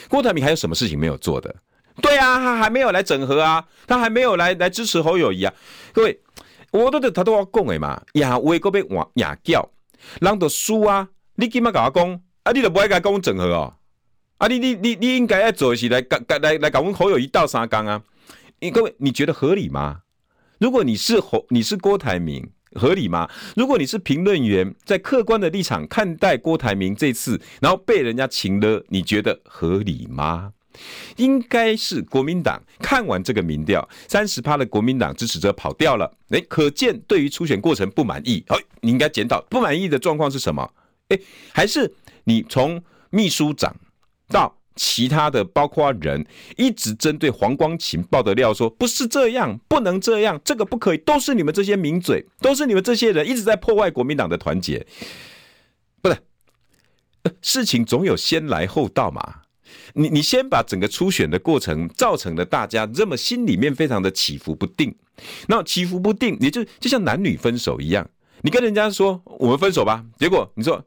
[0.08, 1.54] 郭台铭还有什么事情没有做的？
[2.02, 5.52] 对啊，他还没有来整合啊，他还没有来来支持侯友宜啊。
[5.92, 6.20] 各位，
[6.70, 9.68] 我都得他都要讲的嘛，亚威嗰边往亚叫，
[10.20, 13.74] 人都输啊，你今麦搞我讲，啊，你都不爱跟我整合哦，
[14.38, 18.02] 啊，你你你你应该要做的是来来来来搞我侯友宜倒三缸啊。
[18.60, 20.02] 你各位，你觉得合理吗？
[20.58, 22.50] 如果你是侯，你是郭台铭。
[22.72, 23.28] 合理吗？
[23.56, 30.52] 如果你是评论员，在客观的立场看待郭台铭这次，然后被人家请了，你觉得合理吗？
[31.16, 40.72] 应该是国民党看完这个民调，三十趴的国民党支持者跑掉了，诶，可见对于初选过程不满意，好，你应该检讨不满意的状况是什么？
[41.08, 41.20] 诶，
[41.52, 41.92] 还是
[42.24, 43.74] 你从秘书长
[44.28, 44.59] 到。
[44.76, 46.24] 其他的包括人
[46.56, 54.86] 一直针对黄光芹爆的料说，不是这样，不能这样，这个不可以，都是你们这些名嘴，都是你们这些人一直在破坏国民党的团结。
[56.00, 56.18] 不是，
[57.42, 59.42] 事情总有先来后到嘛。
[59.94, 64.94] 你你先把整个初选的过程造成了大家这么心里面非常的起伏不定，
[65.46, 68.08] 那起伏不定，也就就像男女分手一样，
[68.42, 70.84] 你跟人家说我们分手吧，结果你说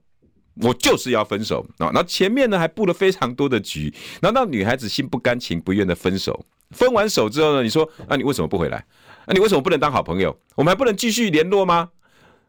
[0.62, 1.90] 我就是要分手啊！
[1.94, 6.46] 那前面呢还布了非常多的局，难道女孩子心不甘情不愿的分手。
[6.72, 8.78] 分完手之后呢，你说啊，你为什么不回来？
[9.26, 10.38] 啊，你为什么不能当好朋友？
[10.56, 11.90] 我们还不能继续联络吗？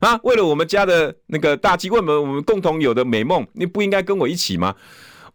[0.01, 4.75] 啊，为了我们家的那个大计，为了我们共同有的美梦，你不应该跟我一起吗？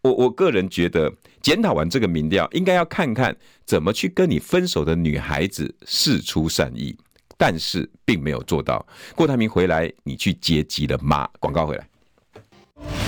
[0.01, 6.95] 我我个人觉得，检讨完这个民调，应该要看看怎么去跟你分手的女孩子释出善意，
[7.35, 8.85] 但是并没有做到。
[9.15, 11.27] 郭台铭回来，你去接机了吗？
[11.39, 11.88] 广告回来。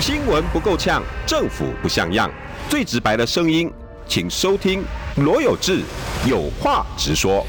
[0.02, 2.28] 新闻不够呛，政府不像样，
[2.68, 3.70] 最直白的声音，
[4.08, 4.82] 请收听
[5.18, 5.80] 罗有志
[6.28, 7.46] 有话直说。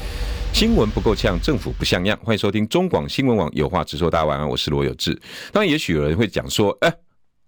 [0.52, 4.08] 新闻不够呛，政府不像样，欢迎收听中广新闻网有话直说。
[4.08, 5.20] 大家晚安，我是罗有志。
[5.50, 6.88] 当然，也许有人会讲说，哎、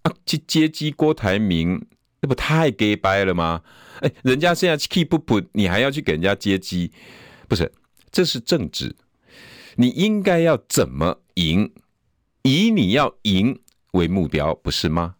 [0.01, 1.81] 啊，去接机郭台铭，
[2.19, 3.61] 那不太 gay 掰了吗？
[4.01, 6.91] 哎、欸，人家现在 keep 不不，你还要去给人家接机？
[7.47, 7.71] 不是，
[8.11, 8.93] 这是政治，
[9.77, 11.71] 你应该要怎么赢？
[12.41, 13.57] 以你要赢。
[13.97, 15.15] 为目标不是吗？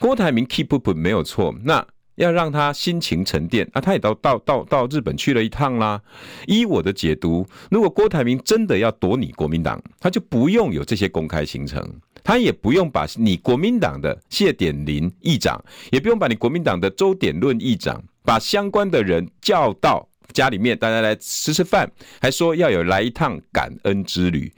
[0.00, 6.00] 郭台铭 keep up 没有错，那要让他心情沉淀啊，他也到到到到日本去了一趟啦。
[6.46, 11.80] 依我的解读，如果郭台铭真的要躲你国民党，他就不用有这些公开行程，
[12.24, 24.52] 他也不用把你国民党的谢典林议长，也不用把你国民党的周点论议长，把相关的人叫到家里面，大家来吃吃饭，还说要有来一趟感恩之旅。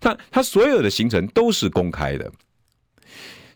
[0.00, 2.30] 他他所有的行程都是公开的。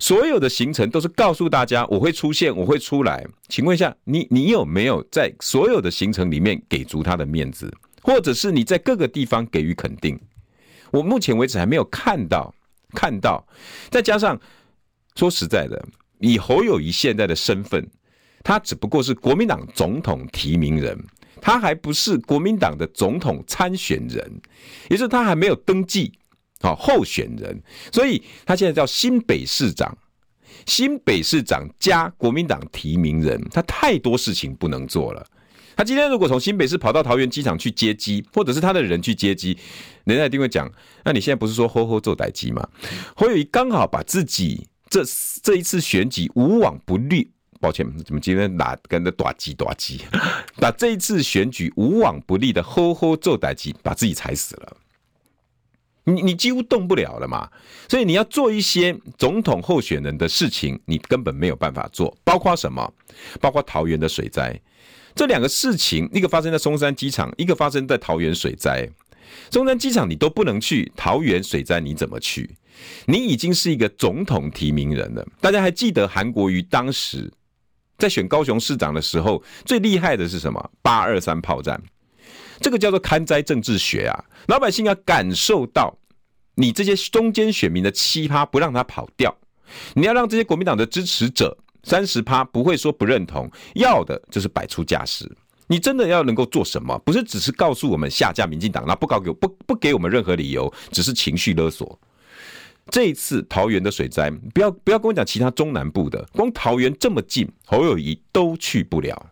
[0.00, 3.24] 所有的行程都是告诉大家我会出现，我会出来。
[3.48, 7.70] 请问一下，你你有没有在所有的行程里面给足他的面子，
[8.02, 10.18] 或者是你在各个地方给予肯定？
[10.90, 12.52] 我目前为止还没有看到
[12.94, 13.46] 看到。
[13.90, 14.40] 再加上
[15.16, 15.86] 说实在的，
[16.18, 17.86] 以侯友谊现在的身份，
[18.42, 20.98] 他只不过是国民党总统提名人，
[21.42, 24.40] 他还不是国民党的总统参选人，
[24.88, 26.10] 也就是他还没有登记。
[26.60, 29.96] 好，候选人，所以他现在叫新北市长，
[30.66, 35.26] 新北市长加国民党提名人，他太多事情不能做了。
[35.74, 39.56] 他今天如果从新北市跑到桃园机场去接机，或者是他的人去接机，
[40.04, 40.70] 人家一定会讲：
[41.02, 42.68] 那你现在不是说吼吼做代机吗？
[43.16, 45.02] 侯友宜刚好把自己这
[45.42, 50.02] 这一次选举无往不利，抱歉，怎么今天哪跟着打机打机，
[50.56, 54.76] 把这一次选举无往不利的吼吼做代机，把自己踩死了。
[56.04, 57.48] 你你几乎动不了了嘛，
[57.88, 62.16] 所以你要做一些总统候选人的事情，你根本没有办法做。
[62.24, 62.92] 包括什么？
[63.40, 64.58] 包括桃园的水灾，
[65.14, 68.88] 这两个事情，一个发生在松山机场，一个发生在桃园水灾。
[69.50, 72.50] 松山机场你都不能去，桃园水灾你怎么去？
[73.06, 75.26] 你已经是一个总统提名人了。
[75.40, 77.30] 大家还记得韩国瑜当时
[77.98, 80.70] 在选高雄市长的时候，最厉害的是什么？
[80.80, 81.80] 八二三炮战，
[82.60, 84.24] 这个叫做勘灾政治学啊！
[84.48, 85.96] 老百姓要感受到。
[86.56, 89.34] 你这些中间选民的奇葩不让他跑掉，
[89.94, 95.30] 你要让这些国民党的支持者三十趴不会说不认同，要的就是摆出架势。
[95.68, 96.98] 你真的要能够做什么？
[96.98, 101.98] 不是只是告诉我们下架民进党，那不告给不不给我们任何理由，只是情绪勒索。
[102.90, 109.30] 这一次桃园的水灾，不要不要跟我讲其他中南部的，光桃园这么近，侯友宜都去不了，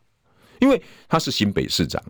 [0.61, 2.03] 因为他是新北市长。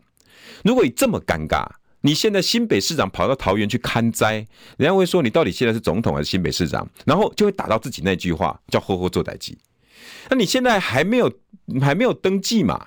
[0.64, 1.66] 如果你这么尴尬。
[2.02, 4.34] 你现在新北市长跑到桃园去看灾，
[4.76, 6.88] 人家会说你到底现在是总统还是新北市长？
[7.04, 9.58] 然后就会打到自己那句话叫“呵呵做代机”。
[10.30, 11.30] 那你现在还没有
[11.80, 12.80] 还没有登记嘛？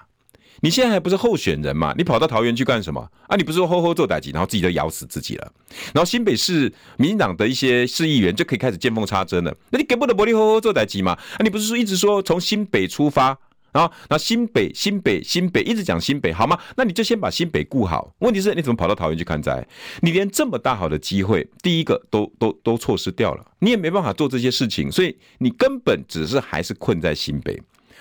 [0.61, 1.93] 你现在还不是候选人嘛？
[1.97, 3.05] 你跑到桃园去干什么？
[3.27, 5.51] 啊，你不是说“呵呵做代机”，然后自己就咬死自己了。
[5.93, 9.53] 然后新北市民进党的一些市议员就可以开始见缝插针了。
[9.71, 11.11] 那你给不得伯利“吼吼做代机”嘛？
[11.11, 13.37] 啊，你不是说一直说从新北出发？
[13.71, 16.59] 啊，那新北、新北、新北，一直讲新北，好吗？
[16.75, 18.13] 那你就先把新北顾好。
[18.19, 19.65] 问题是，你怎么跑到桃园去看灾？
[20.01, 27.57] 你连这么大好的机会，第一个都都都错失掉了，你也没办法做这些事情，所以你根本只是还是困在新北。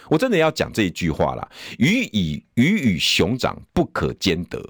[0.08, 4.60] 我真的要讲这一句话啦，鱼与鱼与熊掌不可兼得。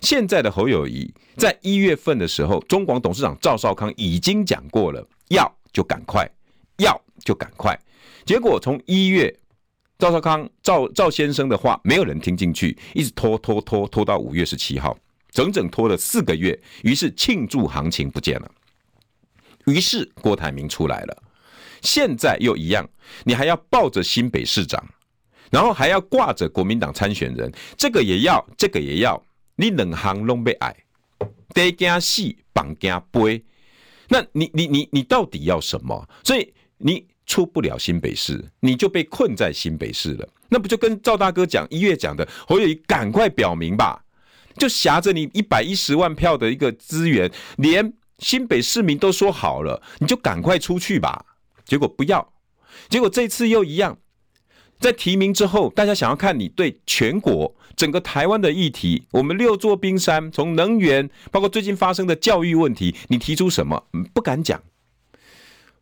[0.00, 6.26] 现在的侯友谊在一月份的时候，中广董事长赵少康已经讲过了，要就赶快，
[6.78, 7.78] 要就赶快。
[8.24, 9.38] 结果从一月。
[10.04, 14.94] 赵少康、赵赵先生的话，没有人听进去，一直拖拖拖拖到五月十七号，
[15.30, 16.60] 整整拖了四个月。
[16.82, 18.50] 于是庆祝行情不见了，
[19.64, 21.22] 于是郭台铭出来了。
[21.80, 22.86] 现在又一样，
[23.24, 24.86] 你还要抱着新北市长，
[25.50, 29.18] 然后还要挂着国民党参选人，这个也要，这个也要，
[29.56, 30.76] 你两行拢被爱，
[31.54, 33.42] 得惊死，绑惊背。
[34.08, 36.06] 那你你你你到底要什么？
[36.22, 37.06] 所以你。
[37.26, 40.28] 出不了新北市，你就被困在新北市了。
[40.48, 44.04] 那不就跟赵大哥讲一月讲的，侯友宜赶快表明吧，
[44.56, 51.24] 就挟着你一百一十万票的一个资源，连新北市民都说好了，你就赶快出去吧。
[51.64, 52.32] 结果不要，
[52.88, 53.98] 结果这次又一样，
[54.78, 63.82] 在提名之后，大家想要看你对全国整个台湾的议题，我们六座冰山，从能源，包括最近发生的教育问题，你提出什么？
[64.12, 64.62] 不敢讲。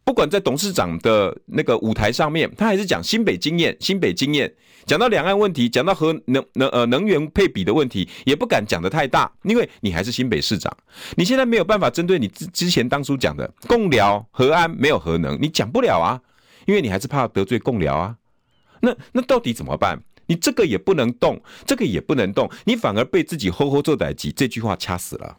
[0.04, 4.52] 不管在董事长的那个舞台上面，他还是讲新北经验，新北经验，
[4.84, 10.76] 讲到两岸问题，讲到核能能呃能源配比的问题，也不敢讲的太大，因为你还是新北市长，
[11.16, 16.20] 你现在没有办法针对你之之前当初讲的共寮和安没有核能，你讲不了啊，
[16.66, 18.16] 因为你还是怕得罪共寮啊。
[18.80, 20.02] 那那到底怎么办？
[20.26, 25.38] 你这个也不能动，这个也不能动，你反而被自己吼吼做代志这句话掐死了。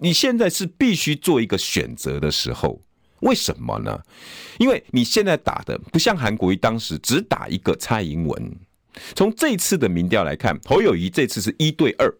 [0.00, 2.82] 你现在是必须做一个选择的时候。
[3.22, 4.00] 为什么呢？
[4.58, 8.56] 因为你现在打的不像韩国瑜当时只打一个蔡英文。
[9.14, 12.12] 从这次的民调来看，侯友谊这次是一对二。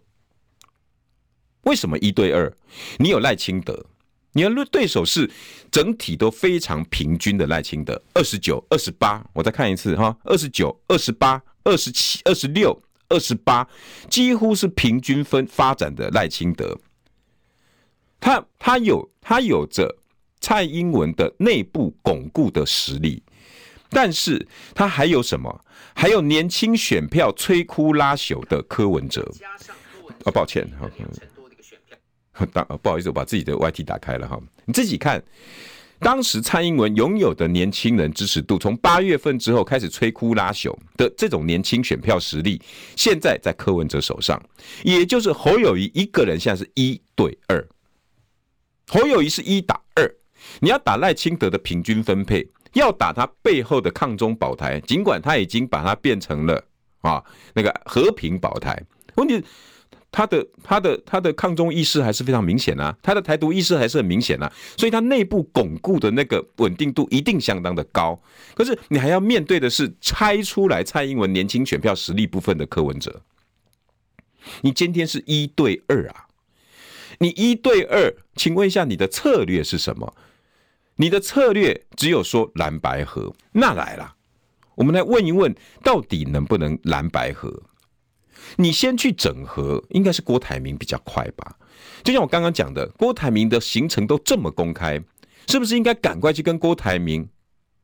[1.63, 2.51] 为什么一对二？
[2.99, 3.85] 你有赖清德，
[4.33, 5.31] 你的对手是
[5.71, 9.25] 整体都非常平均的赖清德，二十九、二十八。
[9.33, 13.69] 我再看一次哈，二十九、二十八、二十七、二十六、二十八，
[14.09, 16.79] 几乎是平均分发展的赖清德。
[18.21, 19.97] 他他有他有着。
[20.43, 23.23] 蔡英文的内部巩固的实力，
[23.89, 25.65] 但是他还有什么？
[25.95, 29.27] 还有年轻选票摧枯拉朽的柯文哲。
[30.25, 30.69] 啊，抱歉，
[32.53, 34.39] 当不好意思，我把自己的 YT 打开了哈。
[34.65, 35.23] 你自己看，
[36.01, 42.61] 当时蔡英文拥有的年轻人支持度，从八月份之后开始摧枯拉朽的这种年轻选票实力，
[42.97, 44.43] 现在在柯文哲手上，
[44.83, 47.65] 也就是侯友谊一个人现在是一对二，
[48.89, 49.82] 侯友谊是一打二。
[50.61, 56.65] 你要打赖清德的平均分配，要打他背后的抗中保台，尽管他已经把它变成了
[57.01, 57.23] 啊
[57.55, 58.83] 那个和平保台，
[59.17, 59.43] 问题
[60.11, 68.21] 他的他的他的抗中意识还是非常明显啊，他的台独意识还是很明显啊，所以他内部巩固的那个稳定度一定相当的高。
[68.55, 73.23] 可是你还要面对的是拆出来蔡英文年轻选票实力部分的柯文哲，
[74.61, 76.27] 你今天是一对二啊，
[77.19, 80.15] 你一对二，请问一下你的策略是什么？
[80.97, 84.15] 你的策略只有说蓝白合，那来了，
[84.75, 87.63] 我们来问一问，到底能不能蓝白合？
[88.57, 91.57] 你先去整合，应该是郭台铭比较快吧？
[92.05, 95.03] 就像我刚刚讲的，郭台铭的行程都这么公开，
[95.49, 97.29] 是不是应该赶快去跟郭台铭？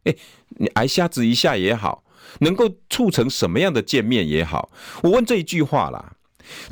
[0.05, 0.15] 哎，
[0.59, 2.05] 你挨瞎子一下也好，
[2.41, 4.71] 能够促成什么样的见面也好？
[5.03, 6.17] 我问这一句话啦：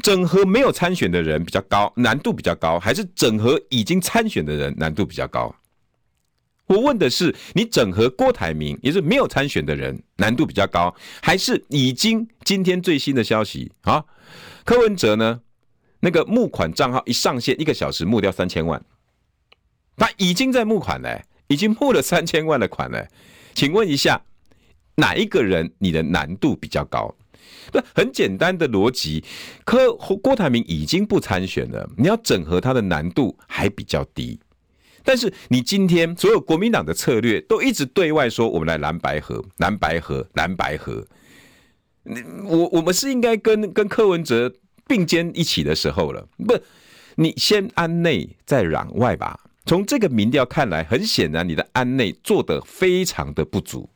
[0.02, 5.54] 整合没有参选的人比较高，难度比较高，还是整合已经参选的人难度比较高？
[6.66, 14.04] 我问的是，你整合郭台铭，也是没有参选的人，难度比较高，还是已经今天最新的消息啊？
[14.64, 15.40] 柯文哲呢？
[16.00, 18.84] 那个募款账号一上线，一个小时募掉三千万，
[19.96, 23.08] 他已经在募款了，已经募了三千万的款了。
[23.54, 24.20] 请问一下，
[24.96, 27.14] 哪一个人你的难度比较高？
[27.72, 29.24] 不，很简单的逻辑，
[29.64, 34.38] 柯郭台铭已经不参选了，你要整合他的难度还比较低。
[35.06, 41.06] 但是你今天所有国民党的策略都一直对外说，我们来蓝白河，蓝白河，蓝白合。
[42.44, 44.52] 我我们是应该跟跟柯文哲
[44.86, 46.28] 并肩一起的时候了。
[46.46, 46.58] 不，
[47.14, 49.38] 你先安内再攘外吧。
[49.64, 53.88] 从这个民调看来，很显然你的安内做得非常的不足。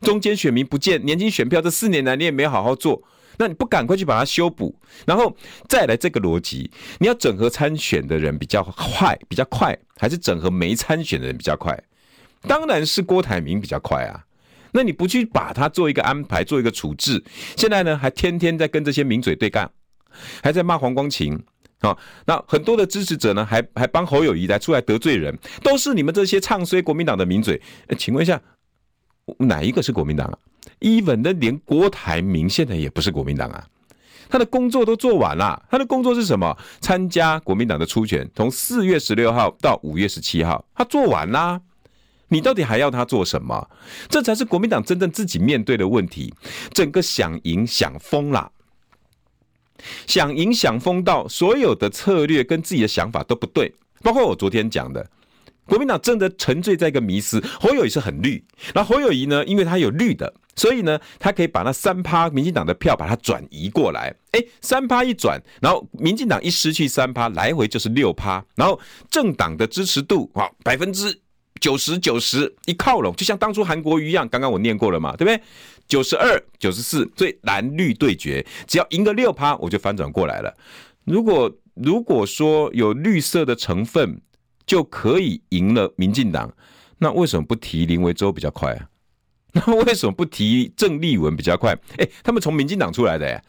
[0.00, 3.02] 中间选民不见，年轻选票这四年来你也没好好做。
[3.38, 4.74] 那你不赶快去把它修补，
[5.06, 5.34] 然后
[5.68, 11.78] 再来这个逻辑，你要整合参选的人比较快，比较快，还是整合没参选的人比较快？
[12.42, 14.24] 当然是郭台铭比较快啊。
[14.72, 17.24] 那你不去把它做一个安排，做一个处置，
[17.56, 19.70] 现在呢还天天在跟这些名嘴对干，
[20.42, 21.40] 还在骂黄光芹
[21.80, 21.96] 啊。
[22.26, 27.60] 那很多的支持者呢，还还帮侯友谊来出来得罪人，都是你们这些唱衰国民党的名嘴。
[27.96, 28.40] 请问一下，
[29.38, 30.38] 哪一个是国民党啊
[30.80, 33.66] ？even 的连郭台铭现在也不是国民党啊，
[34.28, 35.62] 他的工作都做完了。
[35.70, 36.56] 他的工作是什么？
[36.80, 41.60] 参加国民党的初选，从四月十六号到五月十七号，他做完啦。
[42.28, 43.68] 你到底还要他做什么？
[44.08, 46.32] 这才是国民党真正自己面对的问题。
[46.72, 48.50] 整个想赢想疯啦，
[50.06, 53.72] 想赢想疯到所有的策略跟自己的想法都不对，
[54.02, 55.10] 包括我昨天讲的。
[55.68, 58.42] 国民党真的沉醉在一个迷思，侯友宜是很绿，
[58.74, 71.20] 然后侯友宜呢，因为他有绿的，所以呢，他可以把那三趴民进党的票把它转移过来，哎，三趴一转，然后民进党一失去三趴，来回就是六趴，然后政党的支持度啊，百分之
[71.60, 75.40] 九十九十一靠拢，就像当初韩国一样，刚刚我念过了嘛，对不对？
[75.86, 80.54] 九十二、九十四，所以蓝绿对决，只要赢个六趴，我就翻转过来了。
[81.04, 84.20] 如果如果说有绿色的成分，
[84.68, 86.52] 就可以赢了民进党，
[86.98, 88.86] 那为什么不提林维洲比较快啊？
[89.54, 91.76] 那为什么不提郑丽文比较快？
[91.96, 93.42] 哎、他们从民进党出来的、欸，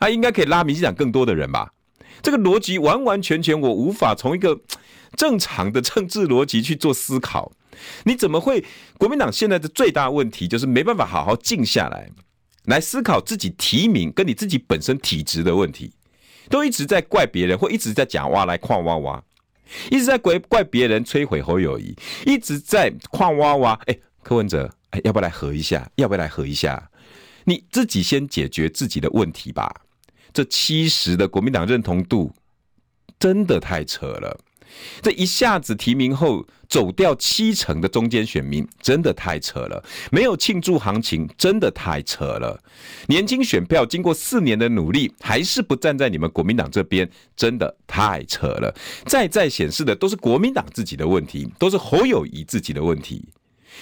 [0.00, 1.72] 他应该可以拉民进党更多的人吧？
[2.20, 4.60] 这个逻辑完完全全我无法从一个
[5.16, 7.52] 正常的政治逻辑去做思考。
[8.02, 8.64] 你怎么会？
[8.98, 12.10] 国民党现在的最大问题就是没办法好好静下来，
[12.64, 15.92] 来思考自己提名跟你自己本身体质的问题，
[16.48, 19.22] 都一直在怪别人，或一直在讲哇来矿哇哇，
[19.90, 23.72] 一直在怪怪别人摧毁侯友谊，一直在矿挖挖。
[23.86, 24.70] 哎，柯文哲。
[24.90, 25.90] 哎要不要来合一下？
[25.96, 26.88] 要不要来合一下？
[27.42, 29.68] 你自己先解决自己的问题吧。
[30.32, 32.32] 这七十的国民党认同度
[33.18, 34.38] 真的太扯了。
[35.02, 39.82] 这一下子提名后走掉七成的中间选民，真的太扯了。
[40.10, 42.60] 没有庆祝行情，真的太扯了。
[43.08, 48.74] 年轻选票经过四年的努力，还是不站在你们国民党这边，真的太扯了。
[49.06, 53.28] 再再显示的都是国民党自己的问题，都是侯友谊自己的问题。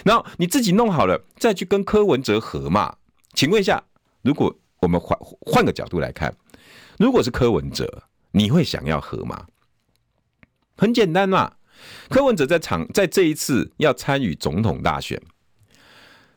[0.05, 2.95] 然后你自己弄好了，再去跟柯文哲合嘛？
[3.35, 3.83] 请问一下，
[4.23, 6.35] 如果我们换换个角度来看，
[6.99, 9.47] 如果是柯文哲，你会想要合吗？
[10.77, 11.53] 很简单嘛，
[12.09, 15.21] 柯文哲在场，在这一次要参与总统大选，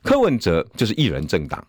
[0.04, 1.66] 柯文哲就是一人政党。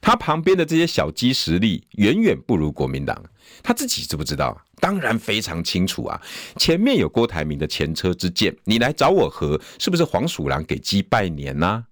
[0.00, 3.20] 他旁边的这些小鸡实力远远不如国民党，
[3.62, 4.56] 他自己知不知道？
[4.78, 6.20] 当然非常清楚啊！
[6.56, 11.84] 前面有郭台铭的前车之鉴，你来找我合，是不是黄鼠狼给鸡拜年呐、啊？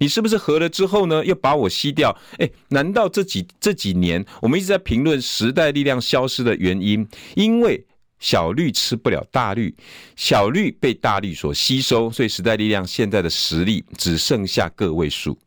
[0.00, 2.14] 你是不是合了之后呢，又把我吸掉？
[2.38, 7.08] 哎，难道这几这几年我们一直在评论时代力量消失的原因？
[7.36, 7.86] 因为
[8.18, 9.74] 小绿吃不了大绿，
[10.16, 15.38] 小绿被大绿所吸收，所以时代力量现在的实力只剩下个位数。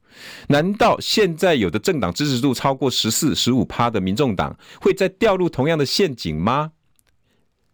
[0.48, 6.72] 难道现在有的政党支持度超过十四、十五趴的民众党会再掉入同样的陷阱吗？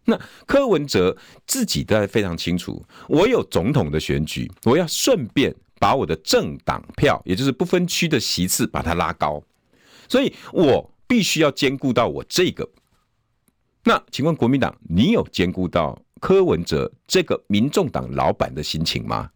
[0.04, 0.16] 那
[0.46, 1.16] 柯文哲
[1.46, 9.42] 自己都还非常清楚，我有总统的选举，我要顺便把我的政党票，也就是不分区的席次，把它拉高，
[10.08, 12.68] 所以我必须要兼顾到我这个。
[13.88, 19.30] 那请问国民党，你有兼顾到柯文哲这个民众党老板的心情吗？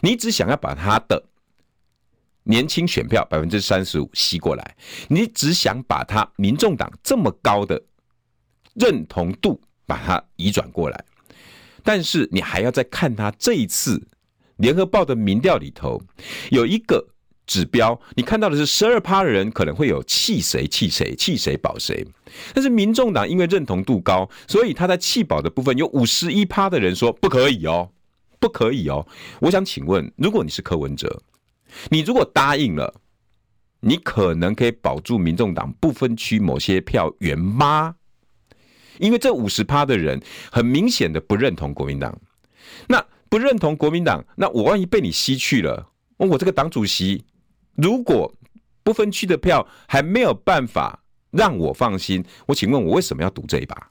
[0.00, 1.22] 你只想要把他的。
[2.46, 4.76] 年轻选票百分之三十五吸过来，
[5.08, 7.82] 你只想把他民众党这么高的
[8.74, 11.04] 认同度把它移转过来，
[11.82, 13.98] 但是你还要再看他这一次
[14.56, 15.98] 联合报的民调里头
[16.50, 17.02] 有一个
[17.46, 22.06] 指标，你看到的是十二趴的人可能会有弃谁弃谁弃谁保谁，
[22.54, 27.90] 但是民众党因为认同度高，所以他在弃保的部分有五十一趴的人说不可以哦，
[28.40, 29.06] 不可以哦。
[29.40, 31.22] 我想请问，如果你是柯文哲？
[31.90, 32.94] 你如果答应了，
[33.80, 37.96] 你可能可以保住民众党不分区某些票源吗？
[38.98, 40.22] 因为这五十趴的人
[40.52, 42.16] 很明显的不认同国民党，
[42.86, 47.24] 那不认同国民党，那我万一被你吸去了，我这个党主席
[47.76, 48.32] 如果
[48.82, 53.90] 不分区的票还没有办法让我放心，我请问我为什么要赌这一把？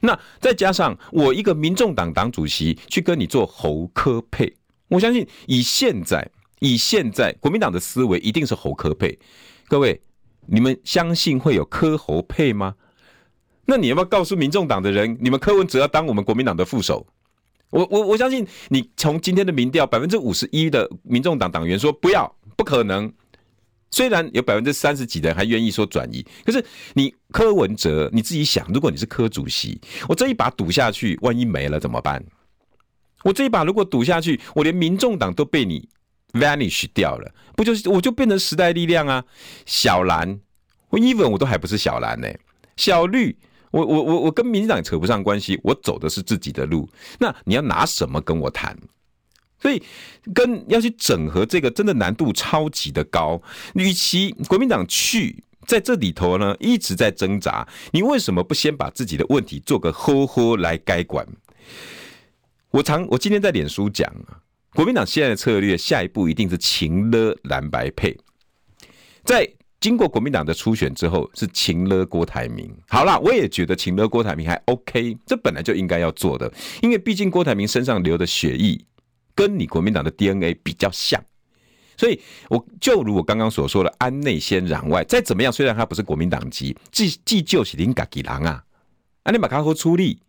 [0.00, 4.52] 那再加上我一个民众党党主席去跟你做侯柯配。
[4.88, 6.28] 我相信以现在
[6.58, 9.18] 以现在国民党的思维，一定是侯柯配。
[9.68, 10.02] 各位，
[10.46, 12.74] 你们相信会有柯侯配吗？
[13.66, 17.06] 那你要不要告诉民众党的人，你们柯文哲要当我们国民党的副手？
[17.72, 23.12] 我我我相信你从今天的民调，百分之五十一的民众党党员说不要，不可能。
[23.90, 26.64] 虽然有百分之三十几的人还愿意说转移，可是
[26.94, 32.24] 你柯文哲你自己想，如果你是柯主席，我这一把赌下去，万一没了怎么办？
[33.22, 35.86] 我这一把如果赌下去，我连民众党都被你
[36.32, 39.24] vanish 掉了，不就是我就变成时代力量啊？
[39.66, 40.40] 小蓝，
[40.88, 42.28] 我 even 我都还不是小蓝呢、
[42.76, 43.36] 小绿，
[43.72, 46.88] 我我我我跟民进党扯不上关系，我走的是自己的路。
[47.18, 48.78] 那你要拿什么跟我谈？
[49.58, 49.82] 所以
[50.34, 53.40] 跟要去整合这个，真的难度超级的高。
[53.74, 61.26] 与其国民党去在这里头呢，一直在挣扎，你为什么不先把自己的问题做个呵呵来改管？
[62.72, 64.42] 我常我今天在脸书讲啊，
[64.74, 68.18] 国民党现在的策略，下一步一定是情勒蓝白配。
[69.24, 69.48] 在
[69.82, 72.72] 经过国民党的初选之后，是情勒郭台铭。
[72.88, 78.80] 好啦，我也觉得情勒郭台铭还 OK，这本来就应该要做的，因为毕竟郭台铭身上流的血液
[79.34, 81.20] 跟你国民党的 DNA 比较像，
[81.96, 88.62] 所以我就如我刚刚所说的，安内先攘外，再怎么样，虽然他不是国民党籍，既既就是林嘎吉郎啊，
[89.24, 90.20] 安内马卡夫出力。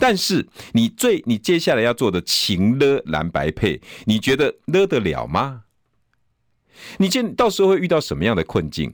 [0.00, 5.62] 但是你最你接下来要做的情勒蓝白配，你觉得勒得了吗？
[6.98, 8.92] 你见到时候会遇到什么样的困境？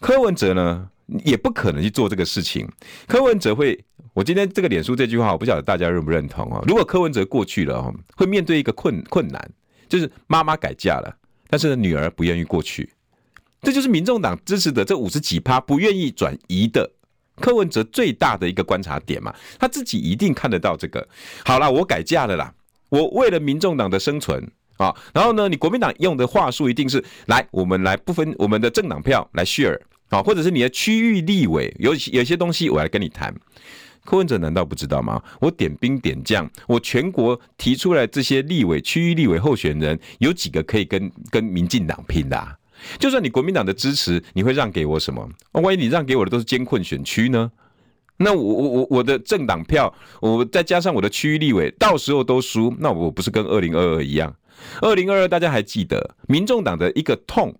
[0.00, 0.88] 柯文哲呢，
[1.24, 2.68] 也不可能去做这个事情。
[3.06, 6.62] 柯文哲会，我今天这个脸书这句话，我不晓得大家认不认同哦。
[6.68, 9.50] 如果柯文哲过去了哦，会面对一个困困难，
[9.88, 11.16] 就是妈妈改嫁了，
[11.48, 12.88] 但是女儿不愿意过去，
[13.62, 16.88] 这就是民众党支持的这五十几趴不愿意转移的
[17.40, 19.34] 柯文哲最大的一个观察点嘛。
[19.58, 21.06] 他自己一定看得到这个。
[21.44, 22.54] 好了，我改嫁了啦，
[22.88, 24.48] 我为了民众党的生存
[24.78, 29.78] 啊，然后呢，你国民党用的话术一定是来，我们来不分我们的政党票来 share。
[30.08, 33.30] 啊，或者是你的区域立委有有些东西，我来跟你谈。
[34.06, 35.22] 柯文哲难道不知道吗？
[35.38, 42.56] 我点兵点将，我全国提出来这些立委、区域立委候选人，有几个可以跟跟民进党拼的啊？
[42.98, 45.28] 就算你国民党的支持，你会让给我什么？
[45.52, 47.52] 万一你让给我的都是艰困选区呢？
[48.16, 54.34] 那我我我我的政党票，我再加上我的区域立委，到时候都输，那我不是跟二零二二一样？
[54.80, 57.54] 二零二二大家还记得，民众党的一个痛。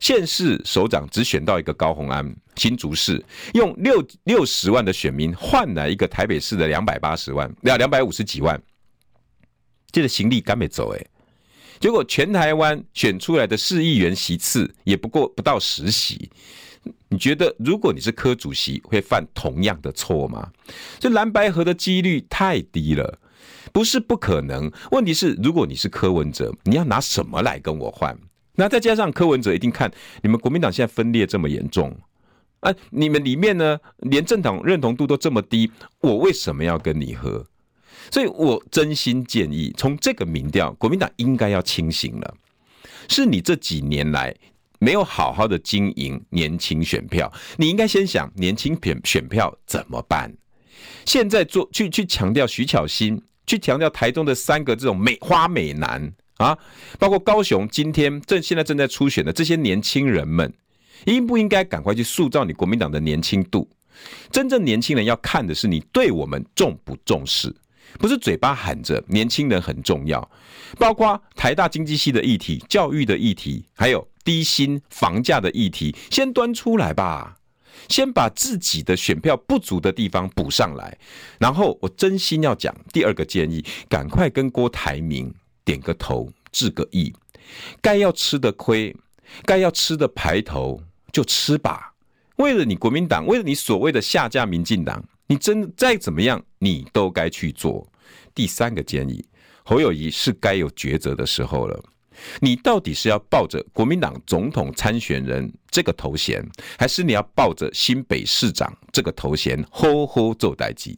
[0.00, 3.20] 县市首长只选到一个高虹安，新竹市
[3.54, 8.62] 用六六十万的选民换来一个台北市的两百八十万，两两百五十几万，
[9.90, 11.04] 这个行李赶没走哎，
[11.80, 16.30] 结果全台湾选出来的市议员席次也不过不到十席，
[17.08, 20.48] 你觉得如果你是科主席会犯同样的错吗？
[21.00, 23.18] 这蓝白合的几率太低了，
[23.72, 28.16] 不是不可能，问题是如果你是柯文哲，你要拿什么来跟我换？
[28.54, 29.90] 那再加上柯文哲一定看
[30.22, 31.96] 你们国民党现在分裂这么严重，
[32.60, 37.46] 啊，你们里面呢连政党认同度都这么低，我为什么要跟你合？
[38.10, 42.34] 所以我真心建议，从这个民调，国民党应该要清醒了。
[43.08, 44.34] 是你这几年来
[44.78, 50.34] 没有好好的经营年轻选票，你应该先想年轻选选票怎么办？
[51.04, 56.12] 现在做去去强调徐巧芯，去强调台中的三个这种美花美男。
[56.38, 56.56] 啊，
[57.00, 60.54] 包括高雄今天正现在正在初选的这些年轻人们，
[61.04, 63.68] 应不应该赶快去塑造你国民党的年轻度？
[64.30, 67.52] 真正年轻人要看的是你对我们重不重视，
[67.98, 70.30] 不是嘴巴喊着年轻人很重要。
[70.78, 77.37] 包括台大经济系的议题、教育的议题，还有低薪房价的议题，先端出来吧，
[77.88, 80.98] 先把自己的选票不足的地方补上来。
[81.38, 85.32] 然后我真心要讲第二个建议，赶快跟郭台铭。
[85.64, 87.14] 点个头，致个意，
[87.82, 88.96] 该要吃的亏，
[89.44, 91.92] 该要吃的排头就吃吧。
[92.36, 97.86] 为了你国民党，为了你所谓的下架民进党，你真再怎么样，你都该去做。
[98.34, 99.22] 第三个建议，
[99.62, 101.78] 侯友谊是该有抉择的时候了。
[102.40, 106.44] 你到底是要抱着国民党总统参选人这个头衔，
[106.78, 110.96] 还是你要抱着新北市长这个头衔，吼吼做代志？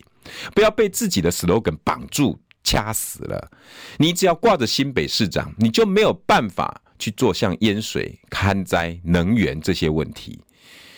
[0.54, 2.38] 不要被自己的 slogan 绑住。
[2.62, 3.50] 掐死了！
[3.96, 10.38] 你只要挂着新北市长，你就没有办法去做像淹水、勘灾、能源这些问题。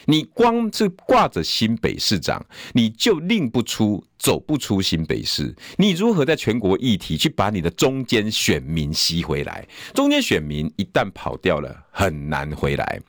[0.07, 5.53] 你光是挂着新北市长，你就令不出、走不出新北市。
[5.77, 9.67] 你如何在全国议题去把你的中间选民吸回来？
[9.93, 13.01] 中间选民一旦跑掉了，很难回来。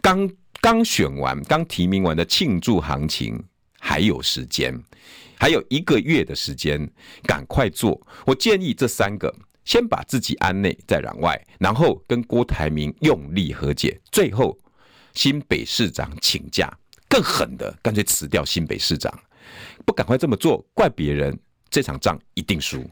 [0.00, 0.28] 刚
[0.62, 3.38] 刚选完、刚提名完的庆祝行情
[3.78, 4.74] 还有时间。
[5.38, 6.90] 还有一个月的时间，
[7.24, 8.00] 赶快做。
[8.26, 9.34] 我建议这三个，
[9.64, 14.58] 先把自己安内，再攘外，然后跟郭台铭用力和解，最后
[15.14, 16.70] 新北市长请假，
[17.08, 19.10] 更狠的，干脆辞掉新北市长。
[19.84, 22.84] 不赶快这么做，怪别人，这场仗一定输。